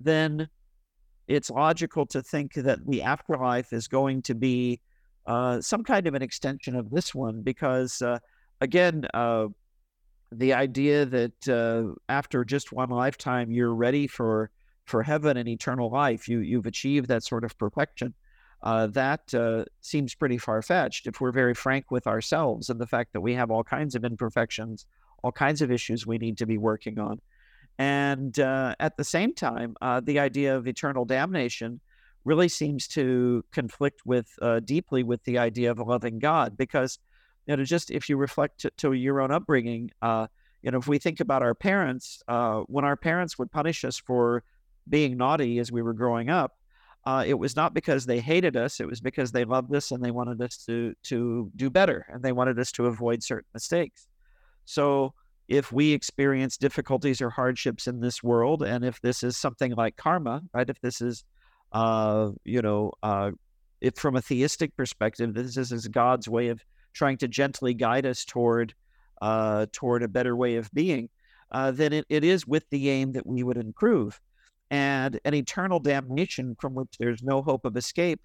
[0.00, 0.48] then
[1.34, 4.80] it's logical to think that the afterlife is going to be
[5.26, 8.18] uh, some kind of an extension of this one, because uh,
[8.60, 9.46] again, uh,
[10.30, 14.50] the idea that uh, after just one lifetime you're ready for
[14.84, 18.14] for heaven and eternal life, you you've achieved that sort of perfection
[18.62, 22.86] uh, that uh, seems pretty far fetched if we're very frank with ourselves and the
[22.86, 24.86] fact that we have all kinds of imperfections,
[25.22, 27.20] all kinds of issues we need to be working on.
[27.78, 31.80] And uh, at the same time, uh, the idea of eternal damnation
[32.24, 36.98] really seems to conflict with uh, deeply with the idea of a loving God because
[37.46, 40.28] you know just if you reflect to, to your own upbringing uh,
[40.62, 42.22] you know if we think about our parents
[42.68, 44.44] when our parents would punish us for
[44.88, 46.52] being naughty as we were growing up
[47.04, 50.04] uh, it was not because they hated us; it was because they loved us and
[50.04, 54.06] they wanted us to to do better, and they wanted us to avoid certain mistakes.
[54.64, 55.12] So,
[55.52, 59.98] if we experience difficulties or hardships in this world, and if this is something like
[59.98, 60.70] karma, right?
[60.70, 61.24] If this is,
[61.72, 63.32] uh, you know, uh,
[63.82, 68.24] if from a theistic perspective, this is God's way of trying to gently guide us
[68.24, 68.72] toward
[69.20, 71.10] uh, toward a better way of being,
[71.50, 74.18] uh, then it, it is with the aim that we would improve
[74.70, 78.22] and an eternal damnation from which there's no hope of escape,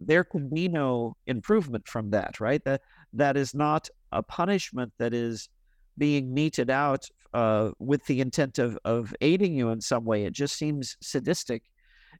[0.00, 2.64] there can be no improvement from that, right?
[2.64, 2.80] That
[3.12, 5.50] that is not a punishment that is
[5.98, 10.24] being meted out uh, with the intent of of aiding you in some way.
[10.24, 11.62] It just seems sadistic.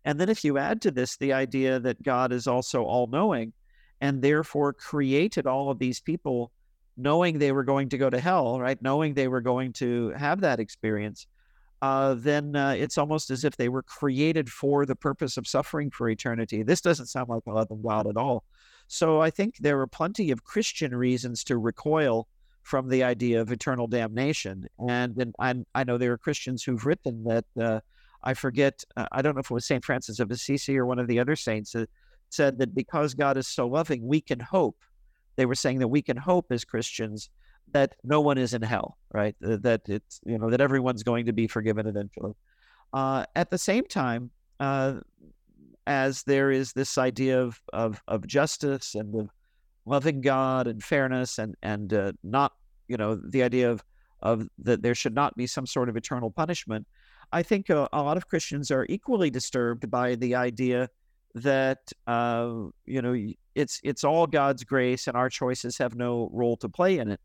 [0.05, 3.53] And then if you add to this the idea that God is also all knowing
[4.01, 6.51] and therefore created all of these people
[6.97, 8.81] knowing they were going to go to hell, right?
[8.83, 11.27] Knowing they were going to have that experience,
[11.81, 15.91] uh, then uh, it's almost as if they were created for the purpose of suffering
[15.91, 16.63] for eternity.
[16.63, 18.45] This doesn't sound like a loving God at all.
[18.89, 22.29] So I think there are plenty of Christian reasons to recoil
[22.63, 24.67] from the idea of eternal damnation.
[24.89, 27.81] And, and I, I know there are Christians who've written that, uh,
[28.23, 29.85] I forget, uh, I don't know if it was St.
[29.85, 31.91] Francis of Assisi or one of the other saints, that
[32.31, 34.77] said that because God is so loving, we can hope.
[35.37, 37.31] They were saying that we can hope as Christians
[37.73, 39.35] that no one is in hell, right?
[39.41, 42.35] That it's you know that everyone's going to be forgiven eventually.
[42.93, 44.97] Uh, at the same time, uh,
[45.87, 49.31] as there is this idea of, of of justice and of
[49.85, 52.53] loving God and fairness and and uh, not
[52.89, 53.83] you know the idea of
[54.21, 56.87] of that there should not be some sort of eternal punishment.
[57.33, 60.89] I think a, a lot of Christians are equally disturbed by the idea
[61.35, 62.53] that uh,
[62.87, 63.17] you know
[63.55, 67.21] it's it's all God's grace and our choices have no role to play in it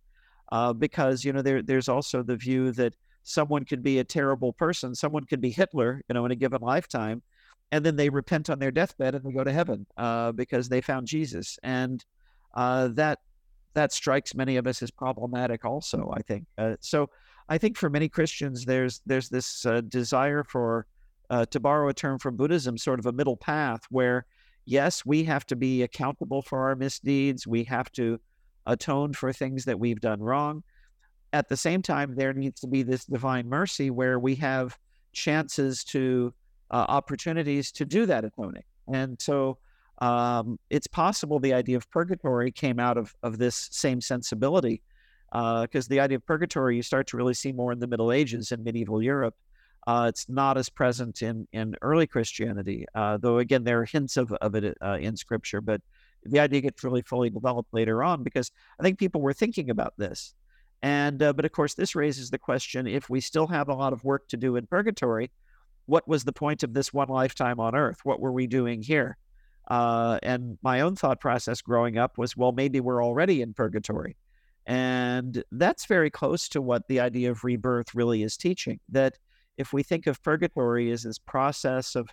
[0.52, 4.54] uh, because you know there there's also the view that someone could be a terrible
[4.54, 7.22] person, someone could be Hitler, you know, in a given lifetime,
[7.74, 10.80] and then they repent on their deathbed and they go to heaven uh, because they
[10.82, 12.04] found Jesus, and
[12.58, 13.20] uh, that
[13.74, 15.64] that strikes many of us as problematic.
[15.64, 17.10] Also, I think uh, so.
[17.50, 20.86] I think for many Christians, there's there's this uh, desire for,
[21.30, 24.26] uh, to borrow a term from Buddhism, sort of a middle path where,
[24.66, 27.48] yes, we have to be accountable for our misdeeds.
[27.48, 28.20] We have to
[28.66, 30.62] atone for things that we've done wrong.
[31.32, 34.78] At the same time, there needs to be this divine mercy where we have
[35.14, 36.34] chances to
[36.72, 38.66] uh, opportunities to do that atoning.
[38.92, 39.58] And so
[40.00, 44.82] um, it's possible the idea of purgatory came out of, of this same sensibility
[45.32, 48.12] because uh, the idea of purgatory you start to really see more in the Middle
[48.12, 49.36] Ages in medieval Europe.
[49.86, 54.18] Uh, it's not as present in, in early Christianity, uh, though again there are hints
[54.18, 55.62] of, of it uh, in Scripture.
[55.62, 55.82] But
[56.24, 59.94] the idea gets really fully developed later on because I think people were thinking about
[59.98, 60.34] this.
[60.82, 63.94] And uh, but of course, this raises the question: if we still have a lot
[63.94, 65.32] of work to do in purgatory,
[65.86, 68.00] what was the point of this one lifetime on Earth?
[68.04, 69.18] What were we doing here?
[69.68, 74.16] Uh, and my own thought process growing up was, well, maybe we're already in purgatory.
[74.66, 78.80] And that's very close to what the idea of rebirth really is teaching.
[78.90, 79.18] That
[79.58, 82.10] if we think of purgatory as this process of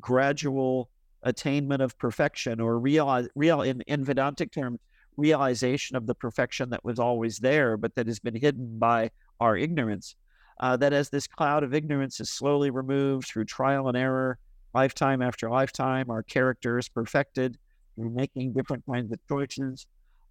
[0.00, 0.90] gradual
[1.22, 4.78] attainment of perfection or real, real in, in Vedantic terms,
[5.16, 9.56] realization of the perfection that was always there, but that has been hidden by our
[9.56, 10.14] ignorance.
[10.60, 14.38] Uh, that as this cloud of ignorance is slowly removed through trial and error,
[14.74, 17.56] lifetime after lifetime, our character is perfected
[17.94, 19.86] through making different kinds of choices,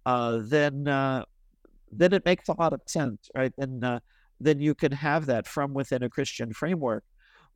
[0.06, 1.24] uh, then uh,
[1.90, 3.52] then it makes a lot of sense, right?
[3.58, 4.00] And uh,
[4.40, 7.04] then you can have that from within a Christian framework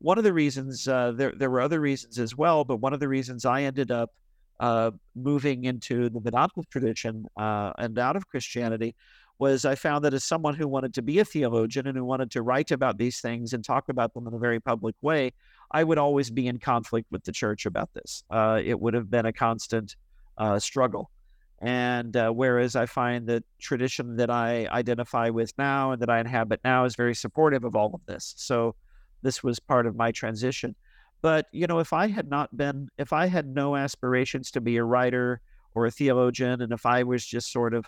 [0.03, 2.99] one of the reasons uh, there there were other reasons as well, but one of
[2.99, 4.11] the reasons I ended up
[4.59, 8.95] uh, moving into the Vedanta tradition uh, and out of Christianity
[9.43, 12.31] was I found that as someone who wanted to be a theologian and who wanted
[12.31, 15.31] to write about these things and talk about them in a very public way,
[15.79, 18.23] I would always be in conflict with the church about this.
[18.29, 19.97] Uh, it would have been a constant
[20.37, 21.11] uh, struggle.
[21.59, 26.19] And uh, whereas I find the tradition that I identify with now and that I
[26.19, 28.33] inhabit now is very supportive of all of this.
[28.37, 28.75] So
[29.23, 30.73] this was part of my transition.
[31.21, 34.77] But, you know, if I had not been, if I had no aspirations to be
[34.77, 35.41] a writer
[35.75, 37.85] or a theologian, and if I was just sort of,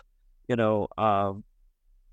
[0.48, 1.44] you know, um,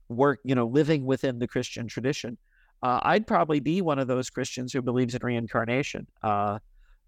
[0.10, 2.38] work, you know, living within the Christian tradition,
[2.82, 6.08] uh, I'd probably be one of those Christians who believes in reincarnation.
[6.22, 6.60] Uh,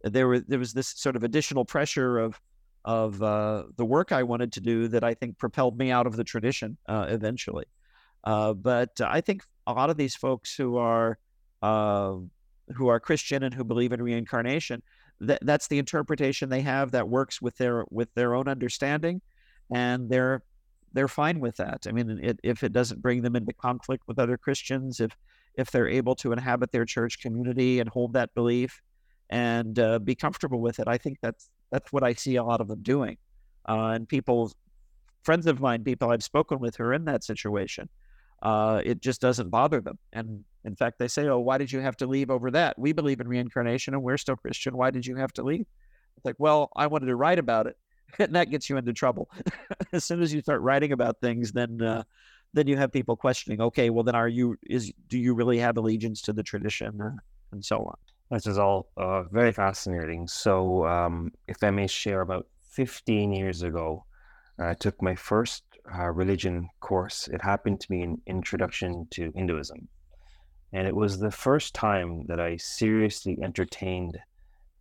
[0.04, 2.40] there was there was this sort of additional pressure of
[2.86, 6.16] of uh, the work I wanted to do that I think propelled me out of
[6.16, 7.66] the tradition uh, eventually.
[8.24, 11.18] Uh, but I think a lot of these folks who are
[11.62, 14.82] who are Christian and who believe in reincarnation,
[15.20, 19.22] that, that's the interpretation they have that works with their with their own understanding,
[19.74, 20.44] and they're
[20.96, 21.86] they're fine with that.
[21.88, 25.16] I mean, it, if it doesn't bring them into conflict with other Christians, if
[25.56, 28.82] if they're able to inhabit their church community and hold that belief
[29.30, 32.62] and uh, be comfortable with it, I think that's that's what I see a lot
[32.62, 33.18] of them doing.
[33.68, 34.52] Uh, and people,
[35.24, 37.90] friends of mine, people I've spoken with who are in that situation,
[38.42, 39.98] uh, it just doesn't bother them.
[40.14, 42.80] And in fact, they say, "Oh, why did you have to leave over that?
[42.80, 44.78] We believe in reincarnation, and we're still Christian.
[44.78, 45.66] Why did you have to leave?"
[46.16, 47.76] It's like, well, I wanted to write about it,
[48.20, 49.30] and that gets you into trouble.
[49.92, 52.04] as soon as you start writing about things, then uh,
[52.54, 53.62] then you have people questioning.
[53.62, 57.12] Okay, well, then are you is do you really have allegiance to the tradition, uh,
[57.52, 57.96] and so on.
[58.32, 60.28] This is all uh, very fascinating.
[60.28, 64.04] So, um, if I may share, about 15 years ago,
[64.58, 65.64] I took my first
[65.94, 67.28] uh, religion course.
[67.28, 69.88] It happened to be an introduction to Hinduism.
[70.74, 74.18] And it was the first time that I seriously entertained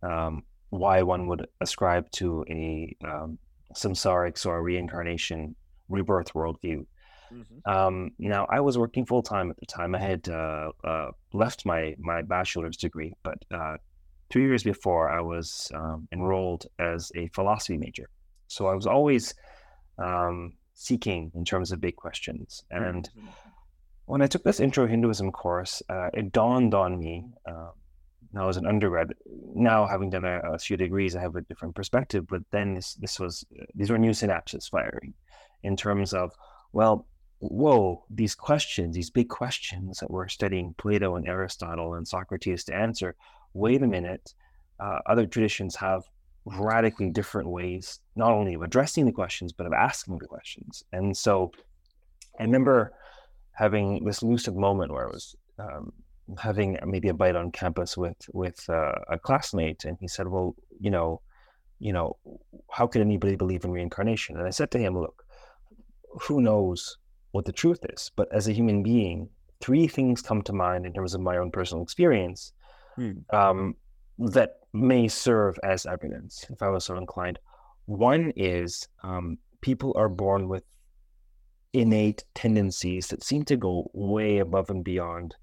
[0.01, 3.37] um, why one would ascribe to a um,
[3.73, 5.55] samsarics or reincarnation
[5.89, 6.85] rebirth worldview.
[7.33, 7.69] Mm-hmm.
[7.71, 9.95] Um, now, I was working full time at the time.
[9.95, 13.77] I had uh, uh, left my my bachelor's degree, but uh,
[14.29, 18.09] two years before, I was um, enrolled as a philosophy major.
[18.47, 19.33] So I was always
[19.97, 22.63] um, seeking in terms of big questions.
[22.69, 23.27] And mm-hmm.
[24.05, 27.25] when I took this Intro Hinduism course, uh, it dawned on me.
[28.35, 29.13] Um, now, as an undergrad,
[29.53, 32.27] now having done a, a, few degrees, I have a different perspective.
[32.27, 35.13] But then this this was these were new synapses firing,
[35.63, 36.31] in terms of
[36.73, 37.07] well,
[37.39, 42.75] whoa, these questions, these big questions that we're studying Plato and Aristotle and Socrates to
[42.75, 43.15] answer,
[43.53, 44.33] wait a minute,
[44.79, 46.03] uh, other traditions have
[46.45, 50.83] radically different ways, not only of addressing the questions, but of asking the questions.
[50.91, 51.51] And so
[52.39, 52.93] I remember
[53.53, 55.93] having this lucid moment where I was um,
[56.37, 60.55] having maybe a bite on campus with with uh, a classmate, and he said, "Well,
[60.79, 61.21] you know,
[61.79, 62.17] you know,
[62.71, 65.25] how could anybody believe in reincarnation?" And I said to him, "Look,
[66.21, 66.97] who knows
[67.35, 68.11] what the truth is.
[68.15, 71.51] But as a human being, three things come to mind in terms of my own
[71.51, 72.53] personal experience
[72.95, 73.11] hmm.
[73.31, 73.75] um,
[74.17, 77.37] that may serve as evidence if I was so inclined.
[77.87, 80.63] One is um, people are born with
[81.73, 85.35] innate tendencies that seem to go way above and beyond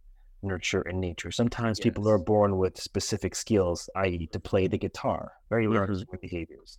[0.43, 1.31] nurture and nature.
[1.31, 1.85] Sometimes yes.
[1.85, 6.17] people are born with specific skills, i.e., to play the guitar, very learned mm-hmm.
[6.21, 6.79] behaviors.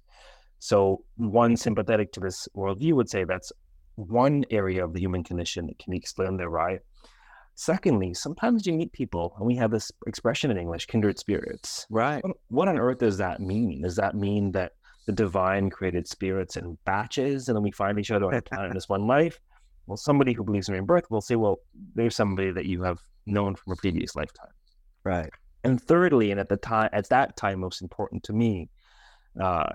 [0.59, 3.51] So, one sympathetic to this worldview would say that's
[3.95, 6.79] one area of the human condition that can explain their right?
[7.55, 11.85] Secondly, sometimes you meet people, and we have this expression in English, kindred spirits.
[11.89, 12.23] Right.
[12.23, 13.83] What, what on earth does that mean?
[13.83, 14.71] Does that mean that
[15.05, 18.67] the divine created spirits in batches and then we find each other on the planet
[18.67, 19.39] in this one life?
[19.85, 21.57] Well, somebody who believes in rebirth will say, well,
[21.93, 24.51] there's somebody that you have known from a previous lifetime.
[25.03, 25.29] Right.
[25.63, 28.69] And thirdly, and at the time, at that time, most important to me,
[29.41, 29.69] uh,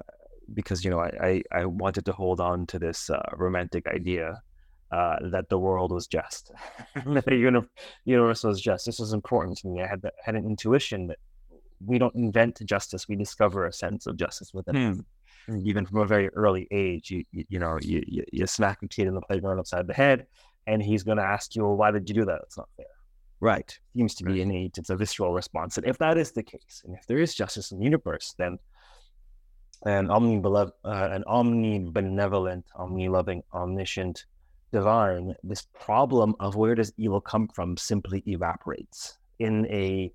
[0.54, 4.42] because you know I, I, I wanted to hold on to this uh, romantic idea
[4.90, 6.50] uh, that the world was just,
[7.06, 7.66] that the
[8.04, 8.86] universe was just.
[8.86, 9.82] This was important to me.
[9.82, 11.18] I had the, had an intuition that
[11.84, 15.04] we don't invent justice; we discover a sense of justice within.
[15.46, 15.60] Hmm.
[15.64, 18.88] Even from a very early age, you you, you know you, you, you smack a
[18.88, 20.26] kid in the playground upside the head,
[20.66, 22.40] and he's going to ask you, well, "Why did you do that?
[22.44, 22.86] It's not fair."
[23.40, 23.78] Right.
[23.96, 24.78] Seems to be innate.
[24.78, 25.76] It's a visceral response.
[25.76, 28.58] And if that is the case, and if there is justice in the universe, then
[29.86, 34.24] an omnibenevolent, uh, an omnibenevolent, omni-loving, omniscient
[34.72, 40.12] divine, this problem of where does evil come from simply evaporates in a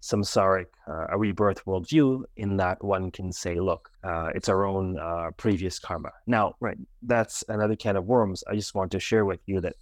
[0.00, 2.22] samsaric, uh, a rebirth worldview.
[2.36, 6.10] In that one can say, look, uh, it's our own uh, previous karma.
[6.26, 8.44] Now, right, that's another can of worms.
[8.48, 9.74] I just want to share with you that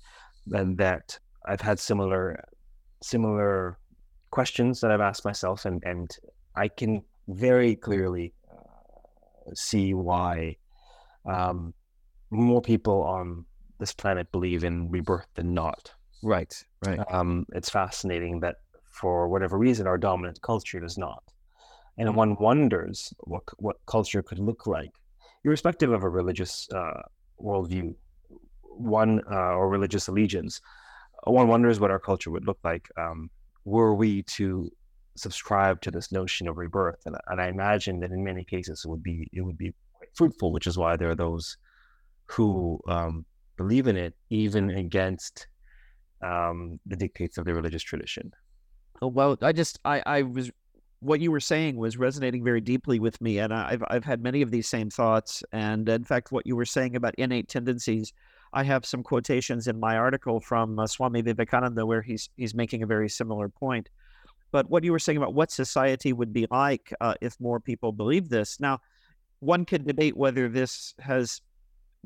[0.53, 2.43] and that I've had similar
[3.03, 3.79] similar
[4.31, 6.11] questions that I've asked myself, and and
[6.57, 8.33] I can very clearly
[9.55, 10.57] see why
[11.27, 11.75] um,
[12.31, 13.45] more people on
[13.79, 15.93] this planet believe in rebirth than not.
[16.23, 16.53] Right,
[16.85, 17.01] right.
[17.11, 18.57] Um, it's fascinating that
[18.91, 21.23] for whatever reason, our dominant culture does not.
[21.97, 24.91] And one wonders what, what culture could look like,
[25.45, 27.03] irrespective of a religious uh,
[27.41, 27.95] worldview,
[28.63, 30.61] one uh, or religious allegiance.
[31.25, 33.31] One wonders what our culture would look like um,
[33.65, 34.71] were we to
[35.17, 37.03] subscribe to this notion of rebirth.
[37.07, 39.75] And, and I imagine that in many cases it would be it would be
[40.15, 41.57] fruitful, which is why there are those
[42.27, 43.25] who um,
[43.57, 45.49] believe in it, even against
[46.23, 48.33] um, the dictates of the religious tradition.
[49.03, 50.51] Oh, well, I just I I was
[51.01, 54.43] what you were saying was resonating very deeply with me, and I've I've had many
[54.43, 55.43] of these same thoughts.
[55.53, 58.13] And in fact, what you were saying about innate tendencies,
[58.53, 62.83] I have some quotations in my article from uh, Swami Vivekananda where he's he's making
[62.83, 63.89] a very similar point.
[64.51, 67.93] But what you were saying about what society would be like uh, if more people
[67.93, 68.59] believe this.
[68.59, 68.81] Now,
[69.41, 71.43] one could debate whether this has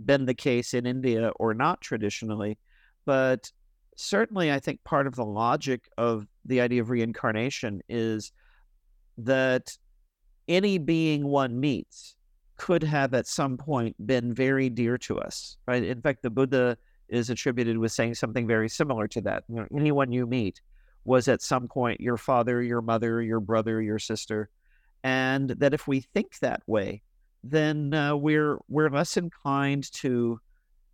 [0.04, 2.58] been the case in India or not traditionally,
[3.04, 3.52] but
[3.96, 8.32] certainly I think part of the logic of the idea of reincarnation is
[9.18, 9.76] that
[10.48, 12.16] any being one meets
[12.62, 15.82] could have at some point been very dear to us, right?
[15.82, 19.42] In fact, the Buddha is attributed with saying something very similar to that.
[19.48, 20.60] You know, anyone you meet
[21.04, 24.48] was at some point your father, your mother, your brother, your sister,
[25.02, 27.02] and that if we think that way,
[27.42, 30.38] then uh, we're we're less inclined to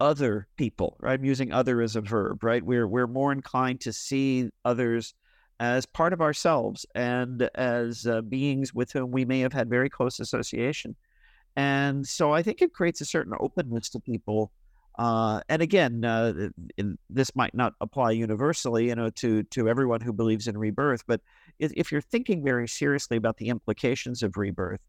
[0.00, 0.96] other people.
[1.00, 1.18] Right?
[1.18, 2.42] I'm using "other" as a verb.
[2.42, 2.64] Right?
[2.64, 5.12] We're we're more inclined to see others
[5.60, 9.90] as part of ourselves and as uh, beings with whom we may have had very
[9.90, 10.96] close association.
[11.56, 14.52] And so I think it creates a certain openness to people.
[14.98, 20.00] Uh, and again, uh, in, this might not apply universally, you know, to to everyone
[20.00, 21.04] who believes in rebirth.
[21.06, 21.20] But
[21.58, 24.80] if, if you're thinking very seriously about the implications of rebirth,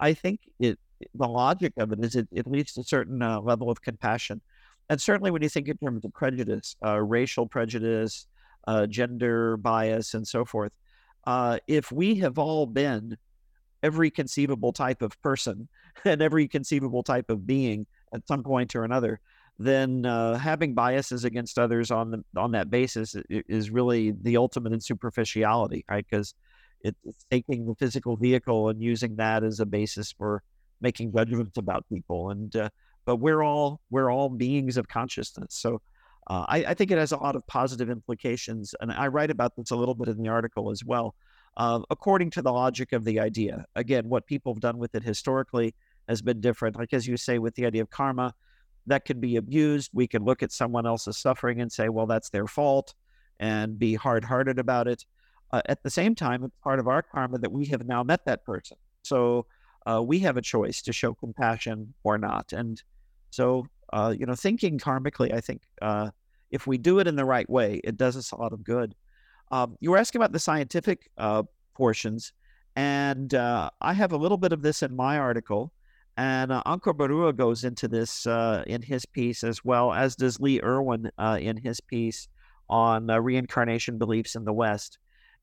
[0.00, 0.78] I think it
[1.14, 4.40] the logic of it is it, it leads to a certain uh, level of compassion.
[4.88, 8.26] And certainly when you think in terms of prejudice, uh, racial prejudice,
[8.66, 10.72] uh, gender bias, and so forth,
[11.26, 13.18] uh, if we have all been
[13.82, 15.68] every conceivable type of person
[16.04, 19.20] and every conceivable type of being at some point or another,
[19.58, 24.72] then uh, having biases against others on the, on that basis is really the ultimate
[24.72, 26.06] in superficiality, right?
[26.08, 26.34] Because
[26.82, 30.42] it's taking the physical vehicle and using that as a basis for
[30.80, 32.30] making judgments about people.
[32.30, 32.68] And uh,
[33.04, 35.54] but we're all we're all beings of consciousness.
[35.54, 35.80] So
[36.28, 39.56] uh, I, I, think it has a lot of positive implications, and I write about
[39.56, 41.14] this a little bit in the article as well.
[41.58, 45.02] Uh, according to the logic of the idea, again, what people have done with it
[45.02, 45.74] historically
[46.08, 46.76] has been different.
[46.76, 48.32] Like as you say, with the idea of karma,
[48.86, 49.90] that could be abused.
[49.92, 52.94] We can look at someone else's suffering and say, well, that's their fault,
[53.40, 55.04] and be hard-hearted about it.
[55.50, 58.24] Uh, at the same time, it's part of our karma that we have now met
[58.24, 58.76] that person.
[59.02, 59.46] So
[59.84, 62.52] uh, we have a choice to show compassion or not.
[62.52, 62.82] And
[63.30, 66.10] so, uh, you know, thinking karmically, I think uh,
[66.50, 68.94] if we do it in the right way, it does us a lot of good.
[69.50, 71.44] Um, you were asking about the scientific uh,
[71.74, 72.32] portions,
[72.76, 75.72] and uh, I have a little bit of this in my article.
[76.16, 80.40] And uh, Ankur Barua goes into this uh, in his piece as well, as does
[80.40, 82.28] Lee Irwin in his piece
[82.68, 84.98] on reincarnation beliefs in the West.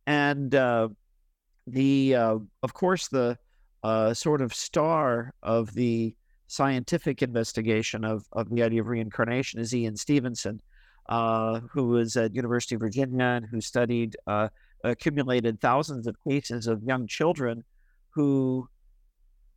[0.05, 3.37] And the, of course, the
[3.85, 6.15] uh, sort of star of the
[6.47, 10.59] scientific investigation of, of the idea of reincarnation is Ian Stevenson,
[11.07, 14.49] uh, who was at University of Virginia and who studied, uh,
[14.83, 17.63] accumulated thousands of cases of young children
[18.11, 18.67] who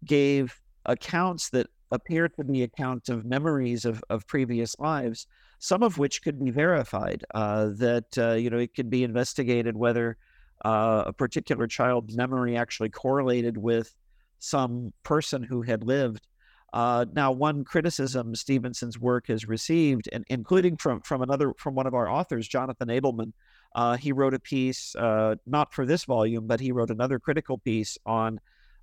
[0.05, 5.27] gave accounts that appeared to be accounts of memories of, of previous lives,
[5.59, 7.25] some of which could be verified.
[7.35, 10.17] Uh, that uh, you know it could be investigated whether
[10.65, 13.95] uh, a particular child's memory actually correlated with
[14.39, 16.28] some person who had lived.
[16.73, 21.87] Uh, now, one criticism Stevenson's work has received, and including from from another from one
[21.87, 23.33] of our authors, Jonathan Edelmann,
[23.75, 27.59] uh, he wrote a piece uh, not for this volume, but he wrote another critical
[27.59, 28.39] piece on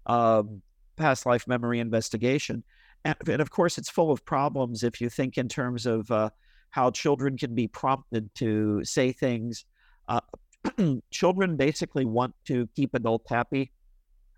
[0.08, 0.62] um,
[0.96, 2.64] past life memory investigation,
[3.04, 6.32] and, and, of course, it's full of problems if you think in terms of uh,
[6.72, 9.66] how children can be prompted to say things.
[10.08, 10.22] Uh,
[11.12, 13.72] children basically want to keep adults happy,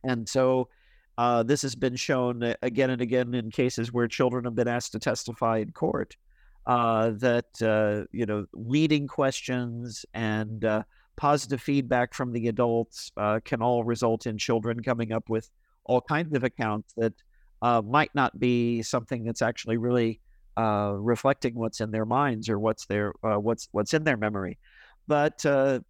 [0.04, 0.68] and so
[1.18, 4.68] uh, this has been shown uh, again and again in cases where children have been
[4.68, 6.16] asked to testify in court.
[6.68, 10.84] Uh, that uh, you know, leading questions and uh,
[11.16, 15.50] positive feedback from the adults uh, can all result in children coming up with
[15.86, 17.14] all kinds of accounts that
[17.86, 20.20] might not be something that's actually really
[20.58, 24.58] reflecting what's in their minds or what's their what's what's in their memory.
[25.08, 25.46] But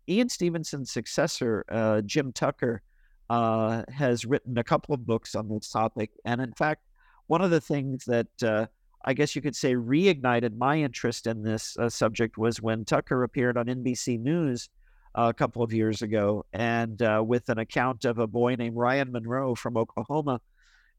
[0.07, 2.83] Ian Stevenson's successor, Jim Tucker,
[3.29, 6.11] uh, has written a couple of books on this topic.
[6.25, 6.83] And in fact,
[7.27, 8.67] one of the things that uh,
[9.03, 13.23] I guess you could say reignited my interest in this uh, subject was when Tucker
[13.23, 14.69] appeared on NBC News
[15.15, 18.77] uh, a couple of years ago and uh, with an account of a boy named
[18.77, 20.39] Ryan Monroe from Oklahoma.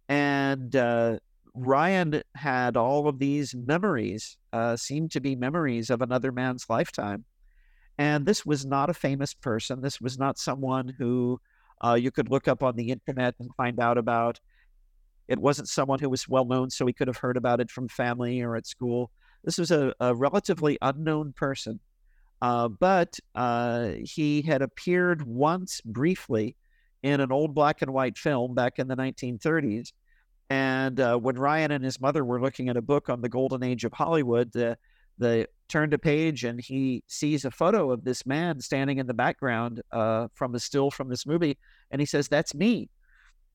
[0.09, 1.19] And uh,
[1.55, 4.37] Ryan had all of these memories,
[4.77, 7.25] seemed to be memories of another man's lifetime.
[7.99, 9.81] And this was not a famous person.
[9.81, 11.41] This was not someone who
[11.85, 14.41] uh, you could look up on the internet and find out about.
[15.29, 17.89] It wasn't someone who was well known, so he could have heard about it from
[17.89, 19.11] family or at school.
[19.45, 21.81] This was a, a relatively unknown person,
[22.41, 26.57] uh, but uh, he had appeared once briefly
[27.03, 29.93] in an old black and white film back in the 1930s.
[30.51, 33.63] And uh, when Ryan and his mother were looking at a book on the golden
[33.63, 34.79] age of Hollywood, the
[35.19, 39.15] the turned a page and he sees a photo of this man standing in the
[39.15, 41.59] background uh, from a still from this movie,
[41.91, 42.89] and he says, "That's me."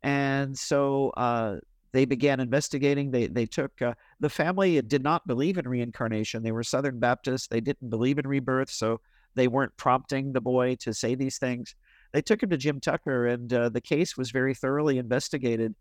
[0.03, 1.57] And so uh,
[1.93, 3.11] they began investigating.
[3.11, 6.43] They they took uh, the family did not believe in reincarnation.
[6.43, 7.47] They were Southern Baptists.
[7.47, 8.99] They didn't believe in rebirth, so
[9.35, 11.75] they weren't prompting the boy to say these things.
[12.11, 15.73] They took him to Jim Tucker, and uh, the case was very thoroughly investigated.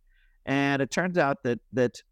[0.46, 2.02] And it turns out that that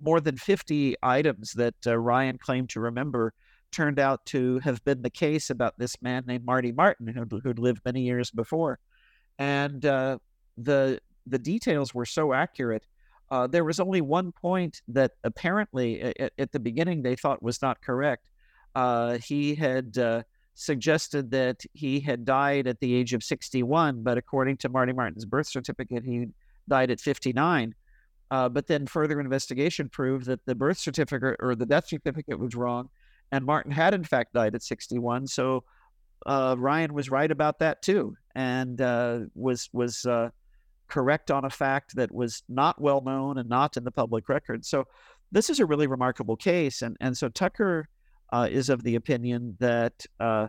[0.00, 3.32] more than 50 items that uh, Ryan claimed to remember
[3.70, 7.58] turned out to have been the case about this man named Marty Martin, who'd, who'd
[7.58, 8.78] lived many years before.
[9.38, 10.18] And uh,
[10.58, 12.84] the the details were so accurate.
[13.30, 17.62] Uh, there was only one point that apparently at, at, the beginning they thought was
[17.62, 18.28] not correct.
[18.74, 20.22] Uh, he had uh,
[20.54, 25.24] suggested that he had died at the age of 61, but according to Marty Martin's
[25.24, 26.26] birth certificate, he
[26.68, 27.74] died at 59.
[28.30, 32.54] Uh, but then further investigation proved that the birth certificate or the death certificate was
[32.54, 32.88] wrong,
[33.32, 35.26] and Martin had in fact died at 61.
[35.26, 35.64] So
[36.26, 40.30] uh, Ryan was right about that too, and uh, was was uh,
[40.88, 44.64] correct on a fact that was not well known and not in the public record.
[44.64, 44.86] So
[45.32, 47.88] this is a really remarkable case, and and so Tucker
[48.32, 50.48] uh, is of the opinion that uh,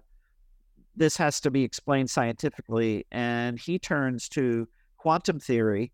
[0.95, 4.67] this has to be explained scientifically, and he turns to
[4.97, 5.91] quantum theory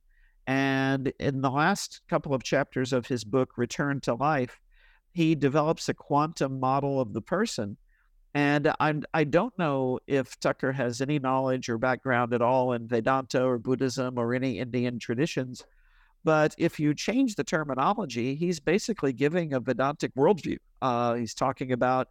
[0.48, 4.60] and in the last couple of chapters of his book, Return to Life,
[5.12, 7.76] he develops a quantum model of the person.
[8.34, 12.88] And I'm, I don't know if Tucker has any knowledge or background at all in
[12.88, 15.66] Vedanta or Buddhism or any Indian traditions.
[16.24, 20.58] But if you change the terminology, he's basically giving a Vedantic worldview.
[20.82, 22.08] Uh, he's talking about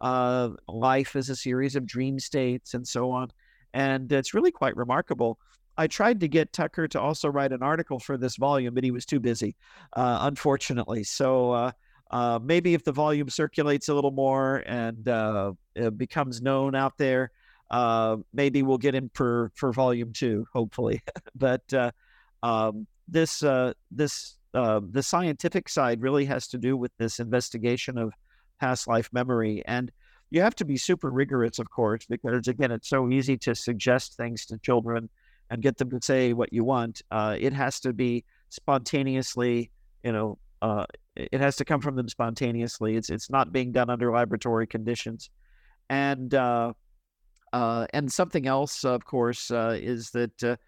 [0.00, 3.32] uh, life as a series of dream states and so on.
[3.74, 5.38] And it's really quite remarkable.
[5.76, 8.90] I tried to get Tucker to also write an article for this volume, but he
[8.90, 9.56] was too busy,
[9.94, 11.04] uh, unfortunately.
[11.04, 11.72] So uh,
[12.10, 15.52] uh, maybe if the volume circulates a little more and uh,
[15.96, 17.30] becomes known out there,
[17.70, 21.00] uh, maybe we'll get him for for volume two, hopefully.
[21.34, 21.90] but uh,
[22.42, 23.40] um, this
[23.90, 28.12] this the scientific side really has to do with this investigation of
[28.58, 29.90] past life memory and
[30.30, 34.16] you have to be super rigorous, of course, because again, it's so easy to suggest
[34.16, 35.10] things to children
[35.50, 37.02] and get them to say what you want.
[37.10, 39.70] Uh, it has to be spontaneously,
[40.04, 40.86] you know, uh,
[41.16, 42.96] it has to come from them spontaneously.
[42.96, 45.30] It's it's not being done under laboratory conditions,
[45.88, 46.72] and uh,
[47.52, 50.58] uh and something else, of course, uh, is that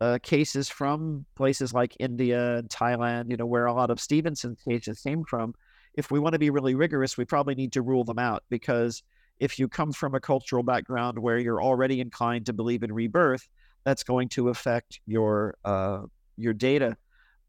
[0.00, 4.58] uh, cases from places like India and Thailand, you know, where a lot of Stevenson's
[4.62, 5.54] cases came from.
[5.94, 9.02] If we want to be really rigorous, we probably need to rule them out because
[9.40, 13.48] if you come from a cultural background where you're already inclined to believe in rebirth,
[13.84, 16.02] that's going to affect your uh,
[16.36, 16.96] your data.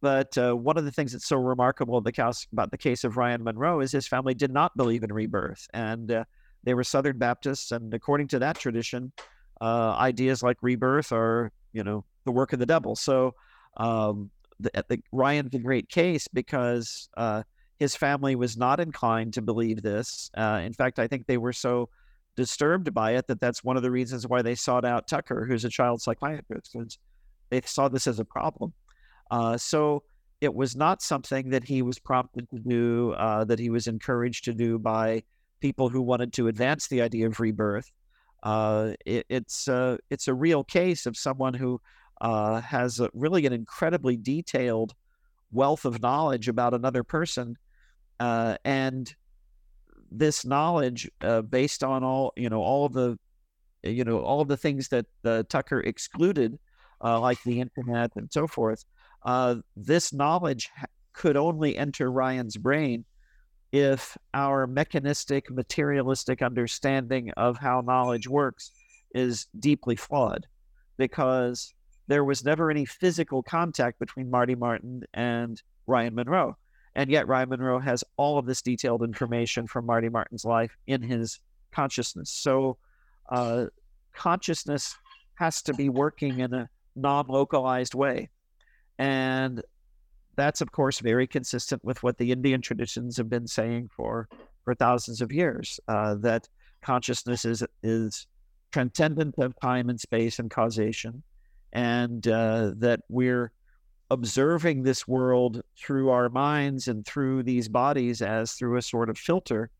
[0.01, 3.81] But uh, one of the things that's so remarkable about the case of Ryan Monroe
[3.81, 6.23] is his family did not believe in rebirth, and uh,
[6.63, 9.11] they were Southern Baptists, and according to that tradition,
[9.61, 12.95] uh, ideas like rebirth are you know the work of the devil.
[12.95, 13.35] So
[13.77, 17.43] um, the, the, Ryan's a great case because uh,
[17.79, 20.29] his family was not inclined to believe this.
[20.37, 21.89] Uh, in fact, I think they were so
[22.35, 25.65] disturbed by it that that's one of the reasons why they sought out Tucker, who's
[25.65, 26.97] a child psychiatrist, because
[27.49, 28.73] they saw this as a problem.
[29.29, 30.03] Uh, so
[30.39, 34.45] it was not something that he was prompted to do, uh, that he was encouraged
[34.45, 35.23] to do by
[35.59, 37.91] people who wanted to advance the idea of rebirth.
[38.43, 41.79] Uh, it, it's uh, it's a real case of someone who
[42.21, 44.95] uh, has a, really an incredibly detailed
[45.51, 47.55] wealth of knowledge about another person,
[48.19, 49.15] uh, and
[50.11, 53.17] this knowledge uh, based on all you know all of the
[53.83, 56.59] you know all of the things that uh, Tucker excluded,
[57.03, 58.85] uh, like the internet and so forth.
[59.23, 60.69] Uh, this knowledge
[61.13, 63.05] could only enter Ryan's brain
[63.71, 68.71] if our mechanistic, materialistic understanding of how knowledge works
[69.15, 70.45] is deeply flawed,
[70.97, 71.73] because
[72.07, 76.57] there was never any physical contact between Marty Martin and Ryan Monroe.
[76.95, 81.01] And yet, Ryan Monroe has all of this detailed information from Marty Martin's life in
[81.01, 81.39] his
[81.71, 82.29] consciousness.
[82.29, 82.77] So,
[83.29, 83.67] uh,
[84.13, 84.95] consciousness
[85.35, 88.29] has to be working in a non localized way.
[88.99, 89.61] And
[90.35, 94.27] that's, of course, very consistent with what the Indian traditions have been saying for,
[94.63, 96.47] for thousands of years uh, that
[96.81, 98.27] consciousness is, is
[98.71, 101.23] transcendent of time and space and causation,
[101.73, 103.51] and uh, that we're
[104.11, 109.17] observing this world through our minds and through these bodies as through a sort of
[109.17, 109.71] filter,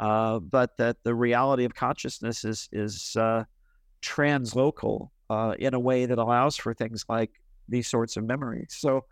[0.00, 3.42] uh, but that the reality of consciousness is is uh,
[4.02, 7.30] translocal uh, in a way that allows for things like
[7.68, 8.76] these sorts of memories.
[8.78, 9.06] So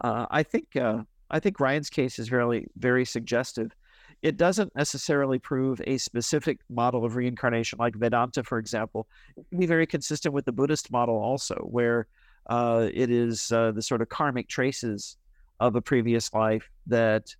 [0.00, 3.74] uh, I think uh, I think Ryan's case is very very suggestive.
[4.22, 9.08] It doesn't necessarily prove a specific model of reincarnation, like Vedanta, for example.
[9.36, 12.06] It can be very consistent with the Buddhist model, also, where
[12.46, 15.16] uh, it is uh, the sort of karmic traces
[15.60, 17.34] of a previous life that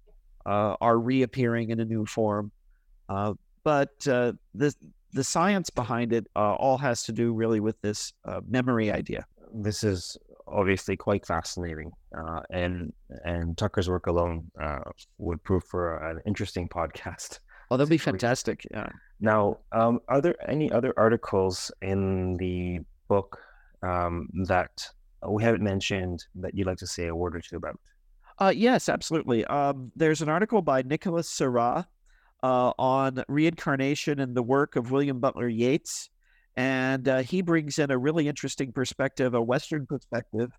[0.46, 2.52] uh, are reappearing in a new form.
[3.08, 3.34] Uh,
[3.64, 4.74] but the
[5.14, 8.12] the science behind it all has to do really with this
[8.48, 9.26] memory idea.
[9.52, 12.92] This is obviously quite fascinating, uh, and
[13.24, 14.80] and Tucker's work alone uh,
[15.18, 17.40] would prove for an interesting podcast.
[17.70, 18.66] Oh, that'd be fantastic.
[18.70, 18.88] Yeah.
[19.20, 23.38] Now, um, are there any other articles in the book
[23.82, 24.88] um, that
[25.28, 27.78] we haven't mentioned that you'd like to say a word or two about?
[28.38, 29.44] Uh, yes, absolutely.
[29.46, 31.86] Um, there's an article by Nicholas Seurat
[32.42, 36.10] uh, on reincarnation and the work of William Butler Yeats.
[36.56, 40.50] And uh, he brings in a really interesting perspective, a Western perspective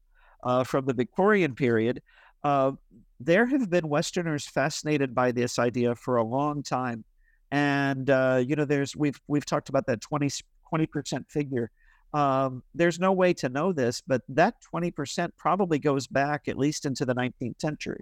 [0.44, 2.02] uh, from the Victorian period.
[2.44, 2.72] Uh,
[3.20, 7.04] there have been Westerners fascinated by this idea for a long time.
[7.52, 10.30] And, uh, you know, there's, we've, we've talked about that 20,
[10.74, 11.70] 20% figure.
[12.14, 16.86] Um, there's no way to know this, but that 20% probably goes back at least
[16.86, 18.02] into the 19th century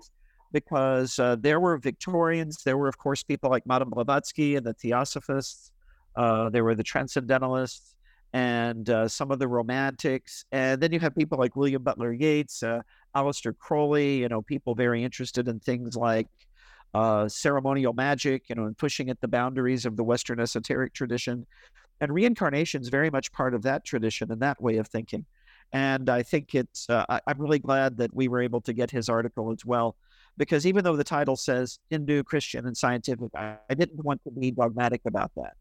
[0.51, 2.63] because uh, there were Victorians.
[2.63, 5.71] There were, of course, people like Madame Blavatsky and the Theosophists.
[6.15, 7.95] Uh, there were the Transcendentalists
[8.33, 10.45] and uh, some of the Romantics.
[10.51, 12.81] And then you have people like William Butler Yeats, uh,
[13.15, 16.27] Aleister Crowley, you know, people very interested in things like
[16.93, 21.45] uh, ceremonial magic, you know, and pushing at the boundaries of the Western esoteric tradition.
[22.01, 25.25] And reincarnation is very much part of that tradition and that way of thinking.
[25.71, 28.91] And I think it's, uh, I, I'm really glad that we were able to get
[28.91, 29.95] his article as well
[30.37, 34.31] because even though the title says Hindu, Christian, and scientific, I, I, didn't want to
[34.31, 35.53] be dogmatic about that.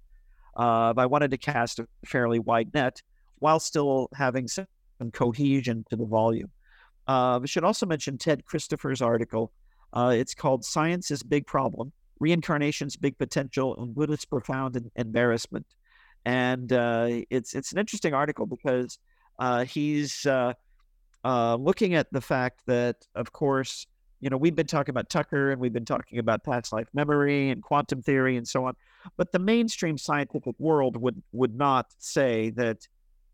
[0.56, 3.02] Uh, I wanted to cast a fairly wide net
[3.38, 4.66] while still having some
[5.12, 6.50] cohesion to the volume.
[7.06, 9.52] Uh, I should also mention Ted Christopher's article.
[9.92, 15.66] Uh, it's called Science's Big Problem Reincarnation's Big Potential and Buddhist Profound Embarrassment.
[16.24, 18.98] And uh, it's, it's an interesting article because
[19.38, 20.54] uh, he's uh,
[21.24, 23.86] looking at the fact that, of course,
[24.20, 27.50] you know, we've been talking about Tucker and we've been talking about past life memory
[27.50, 28.74] and quantum theory and so on.
[29.16, 32.86] But the mainstream scientific world would would not say that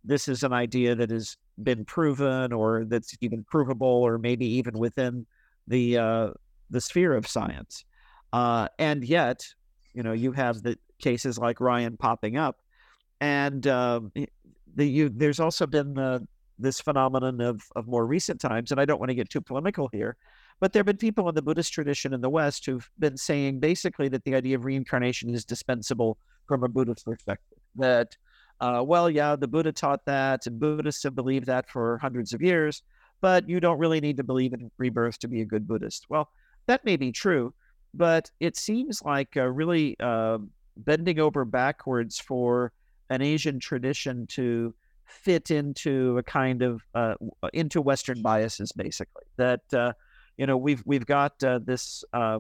[0.05, 4.79] this is an idea that has been proven or that's even provable or maybe even
[4.79, 5.27] within
[5.67, 6.31] the uh,
[6.71, 7.85] the sphere of science.
[8.33, 9.45] Uh, and yet,
[9.93, 12.61] you know, you have the cases like Ryan popping up,
[13.21, 14.01] and uh,
[14.75, 16.19] the, you, there's also been uh,
[16.59, 18.71] this phenomenon of of more recent times.
[18.71, 20.17] And I don't want to get too polemical here,
[20.61, 23.61] but there have been people in the Buddhist tradition in the West who've been saying
[23.61, 27.59] basically that the idea of reincarnation is dispensable from a Buddhist perspective.
[27.77, 28.17] That,
[28.61, 32.41] uh, well, yeah, the Buddha taught that, and Buddhists have believed that for hundreds of
[32.41, 32.83] years,
[33.21, 36.07] but you don't really need to believe in rebirth to be a good Buddhist.
[36.09, 36.31] Well,
[36.67, 37.53] that may be true,
[37.93, 40.39] but it seems like uh, really uh,
[40.79, 42.73] bending over backwards for
[43.11, 44.75] an Asian tradition to
[45.07, 47.15] fit into a kind of uh,
[47.53, 49.25] into Western biases, basically.
[49.37, 49.93] That uh,
[50.37, 52.39] you know we've we've got uh, this uh,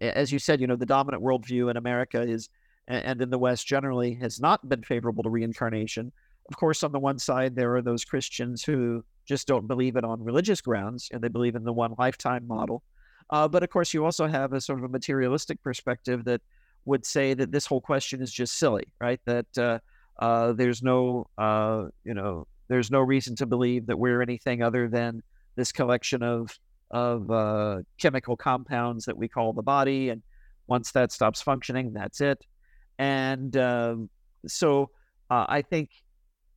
[0.00, 2.48] as you said you know the dominant worldview in america is
[2.88, 6.12] and in the west generally has not been favorable to reincarnation
[6.48, 10.04] of course on the one side there are those christians who just don't believe it
[10.04, 12.82] on religious grounds and they believe in the one lifetime model
[13.30, 16.40] uh, but of course you also have a sort of a materialistic perspective that
[16.86, 19.78] would say that this whole question is just silly right that uh,
[20.18, 24.88] uh, there's no uh, you know there's no reason to believe that we're anything other
[24.88, 25.22] than
[25.56, 26.58] this collection of
[26.90, 30.10] of uh, chemical compounds that we call the body.
[30.10, 30.22] And
[30.66, 32.44] once that stops functioning, that's it.
[32.98, 33.96] And uh,
[34.46, 34.90] so
[35.30, 35.90] uh, I think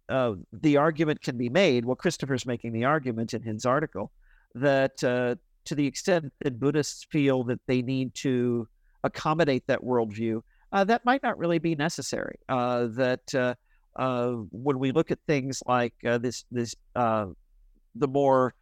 [0.07, 1.85] uh, the argument can be made.
[1.85, 4.11] Well, Christopher's making the argument in his article
[4.55, 8.67] that to the extent that Buddhists feel that they need to
[9.03, 10.41] accommodate that worldview,
[10.71, 12.37] uh, that might not really be necessary.
[12.47, 13.55] that
[13.95, 18.53] when we look at things like this, this the more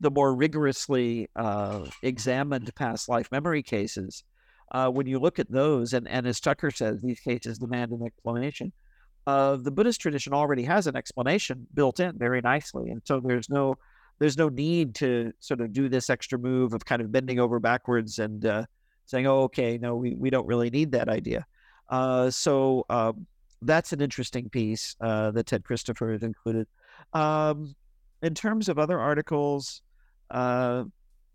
[0.00, 4.24] the more rigorously uh, examined past life memory cases,
[4.72, 8.02] uh, when you look at those, and, and as Tucker says, these cases demand an
[8.04, 8.72] explanation.
[9.26, 13.50] Uh, the Buddhist tradition already has an explanation built in very nicely, and so there's
[13.50, 13.76] no
[14.18, 17.58] there's no need to sort of do this extra move of kind of bending over
[17.58, 18.64] backwards and uh,
[19.10, 21.44] saying, "Oh, okay, no, we, we don't really need that idea."
[21.88, 23.26] Uh, so um,
[23.62, 26.66] that's an interesting piece uh, that Ted Christopher has included.
[27.12, 27.74] Um,
[28.22, 29.82] in terms of other articles,
[30.30, 30.84] uh,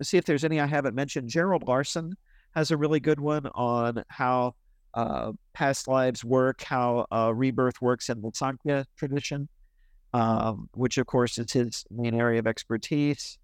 [0.02, 1.30] see if there's any I haven't mentioned.
[1.30, 2.16] Gerald Larson
[2.56, 4.56] has a really good one on how
[4.94, 9.50] uh, past lives work, how uh, rebirth works in the Sankhya tradition,
[10.14, 13.38] um, which of course is his main area of expertise.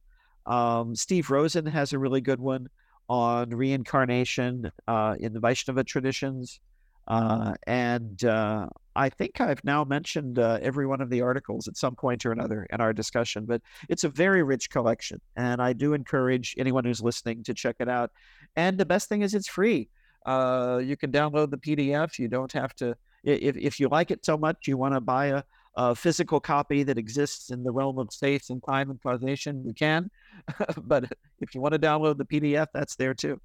[0.45, 2.67] Um, Steve Rosen has a really good one
[3.12, 6.62] on reincarnation uh, in the Vaishnava traditions.
[7.09, 11.76] Uh, and uh, I think I've now mentioned uh, every one of the articles at
[11.76, 15.20] some point or another in our discussion, but it's a very rich collection.
[15.36, 18.12] And I do encourage anyone who's listening to check it out.
[18.55, 19.89] And the best thing is it's free.
[20.26, 22.18] Uh, you can download the PDF.
[22.18, 22.95] You don't have to,
[23.26, 25.43] if, if you like it so much, you want to buy a,
[25.76, 29.74] a physical copy that exists in the realm of space and time and causation, you
[29.74, 30.09] can.
[30.84, 31.05] but
[31.39, 33.39] if you want to download the PDF, that's there too.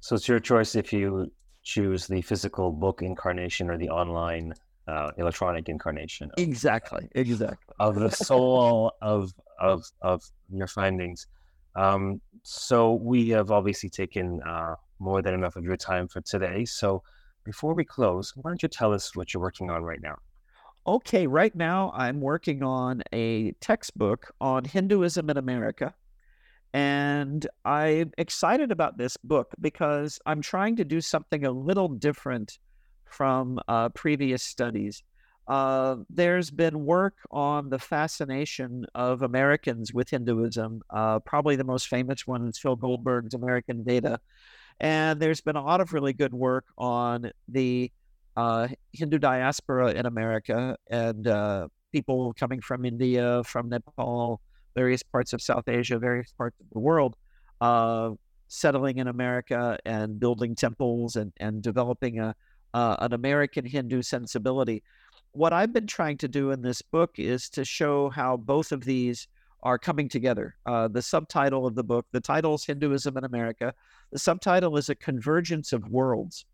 [0.00, 1.30] So it's your choice if you
[1.62, 4.54] choose the physical book incarnation or the online
[4.88, 6.30] uh, electronic incarnation.
[6.36, 7.74] Of, exactly, exactly.
[7.78, 11.26] Of the soul of of of your findings.
[11.76, 16.64] Um, so we have obviously taken uh, more than enough of your time for today.
[16.64, 17.02] So
[17.44, 20.16] before we close, why don't you tell us what you're working on right now?
[20.86, 25.94] Okay, right now I'm working on a textbook on Hinduism in America.
[26.72, 32.58] And I'm excited about this book because I'm trying to do something a little different
[33.04, 35.02] from uh, previous studies.
[35.46, 40.80] Uh, there's been work on the fascination of Americans with Hinduism.
[40.88, 44.20] Uh, probably the most famous one is Phil Goldberg's American Veda.
[44.78, 47.90] And there's been a lot of really good work on the
[48.36, 54.40] uh, Hindu diaspora in America and uh, people coming from India, from Nepal,
[54.74, 57.16] various parts of South Asia, various parts of the world,
[57.60, 58.10] uh,
[58.48, 62.34] settling in America and building temples and, and developing a,
[62.74, 64.82] uh, an American Hindu sensibility.
[65.32, 68.84] What I've been trying to do in this book is to show how both of
[68.84, 69.28] these
[69.62, 70.56] are coming together.
[70.66, 73.74] Uh, the subtitle of the book, the title is Hinduism in America.
[74.10, 76.46] The subtitle is A Convergence of Worlds,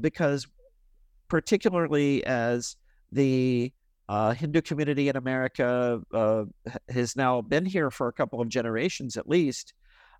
[0.00, 0.46] because
[1.30, 2.76] particularly as
[3.12, 3.72] the
[4.10, 6.44] uh, Hindu community in America uh,
[6.88, 9.72] has now been here for a couple of generations at least,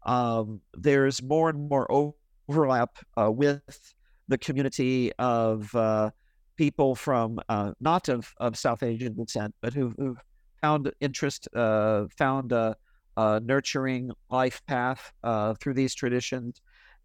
[0.06, 2.14] um, there's more and more
[2.48, 3.94] overlap uh, with
[4.28, 6.10] the community of uh,
[6.56, 7.40] people from
[7.80, 10.22] not of, of South Asian descent, but who, who've
[10.60, 12.76] found interest, uh, found a,
[13.16, 16.60] a, nurturing life path uh, through these traditions.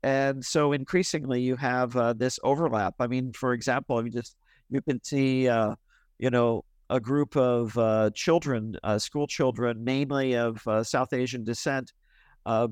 [0.05, 2.93] And so increasingly you have uh, this overlap.
[2.99, 4.37] I mean, for example, you just
[4.69, 5.73] you can see, uh,
[6.19, 11.91] you know, a group of uh, children, uh, school children, mainly of South Asian descent,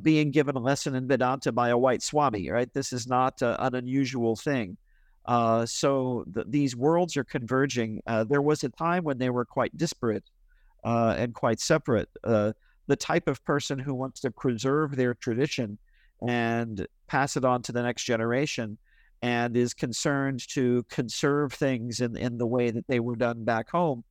[0.03, 2.51] being given a lesson in Vedanta by a white Swami.
[2.51, 4.77] Right, this is not an unusual thing.
[5.25, 8.01] Uh, so the, these worlds are converging.
[8.05, 10.29] Uh, there was a time when they were quite disparate
[10.83, 12.09] uh, and quite separate.
[12.23, 12.51] Uh,
[12.87, 15.77] the type of person who wants to preserve their tradition
[16.27, 18.77] and pass it on to the next generation
[19.21, 23.69] and is concerned to conserve things in, in the way that they were done back
[23.69, 24.03] home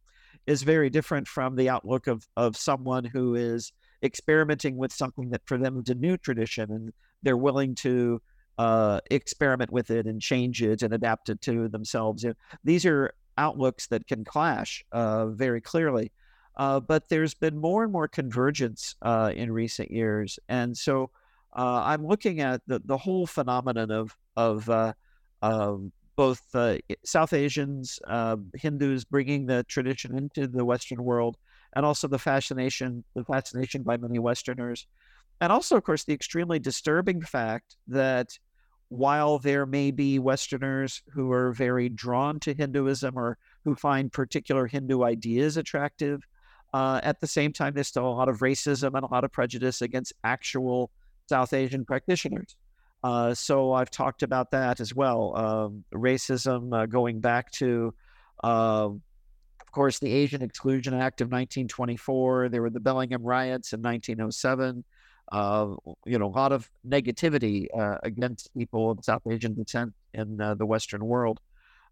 [0.46, 3.72] is very different from the outlook of, of someone who is
[4.02, 6.92] experimenting with something that for them is a new tradition and
[7.22, 8.20] they're willing to
[8.58, 12.24] uh, experiment with it and change it and adapt it to themselves.
[12.64, 16.10] These are outlooks that can clash uh, very clearly.
[16.56, 21.10] Uh, but there's been more and more convergence uh, in recent years, and so
[21.54, 24.92] uh, I'm looking at the, the whole phenomenon of of uh,
[25.42, 26.54] um, both
[27.04, 31.36] South Asians, um, Hindus bringing the tradition into the Western world,
[31.74, 34.86] and also the fascination the fascination by many Westerners,
[35.40, 38.38] and also, of course, the extremely disturbing fact that
[38.88, 44.66] while there may be Westerners who are very drawn to Hinduism or who find particular
[44.66, 46.26] Hindu ideas attractive,
[46.74, 49.32] uh, at the same time, there's still a lot of racism and a lot of
[49.32, 50.90] prejudice against actual
[51.28, 52.56] South Asian practitioners.
[53.02, 55.36] Uh, so I've talked about that as well.
[55.36, 57.92] Um, racism uh, going back to,
[58.44, 59.02] um,
[59.60, 62.48] of course, the Asian Exclusion Act of 1924.
[62.48, 64.84] There were the Bellingham riots in 1907.
[65.30, 65.74] Uh,
[66.04, 70.54] you know, a lot of negativity uh, against people of South Asian descent in uh,
[70.54, 71.40] the Western world.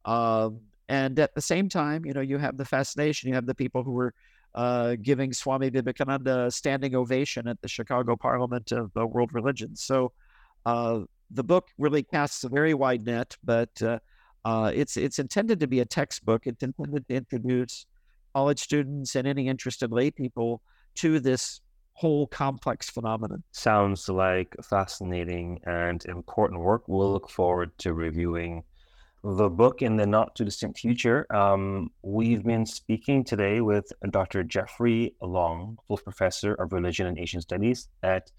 [0.05, 3.29] Um, and at the same time, you know, you have the fascination.
[3.29, 4.13] You have the people who were
[4.55, 9.83] uh, giving Swami Vivekananda a standing ovation at the Chicago Parliament of the World Religions.
[9.83, 10.13] So
[10.67, 11.01] uh,
[11.31, 13.99] the book really casts a very wide net, but uh,
[14.45, 16.47] uh, it's it's intended to be a textbook.
[16.47, 17.87] It's intended to introduce
[18.35, 20.63] college students and any interested lay people
[20.97, 21.61] to this
[21.95, 23.43] whole complex phenomenon.
[23.53, 26.85] Sounds like fascinating and important work.
[26.89, 28.65] We'll look forward to reviewing
[29.23, 31.27] the book in the not too distant future.
[31.35, 34.43] Um, we've been speaking today with Dr.
[34.43, 38.31] Jeffrey Long, full professor of religion and Asian studies at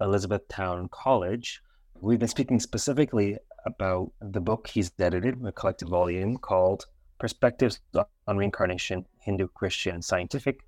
[0.00, 1.60] Elizabethtown College.
[2.00, 6.86] We've been speaking specifically about the book he's edited, a collected volume called
[7.18, 7.80] Perspectives
[8.26, 10.60] on Reincarnation, Hindu, Christian, Scientific.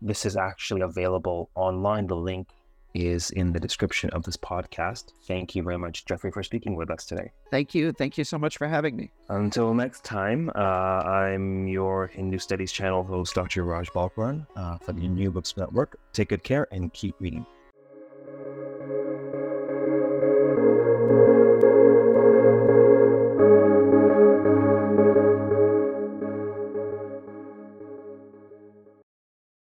[0.00, 2.06] This is actually available online.
[2.06, 2.48] The link
[2.94, 5.12] is in the description of this podcast.
[5.26, 7.32] Thank you very much, Jeffrey, for speaking with us today.
[7.50, 7.92] Thank you.
[7.92, 9.10] Thank you so much for having me.
[9.28, 13.64] Until next time, uh, I'm your Hindu Studies channel host, Dr.
[13.64, 15.98] Raj Balkaran uh, from the New Books Network.
[16.12, 17.44] Take good care and keep reading.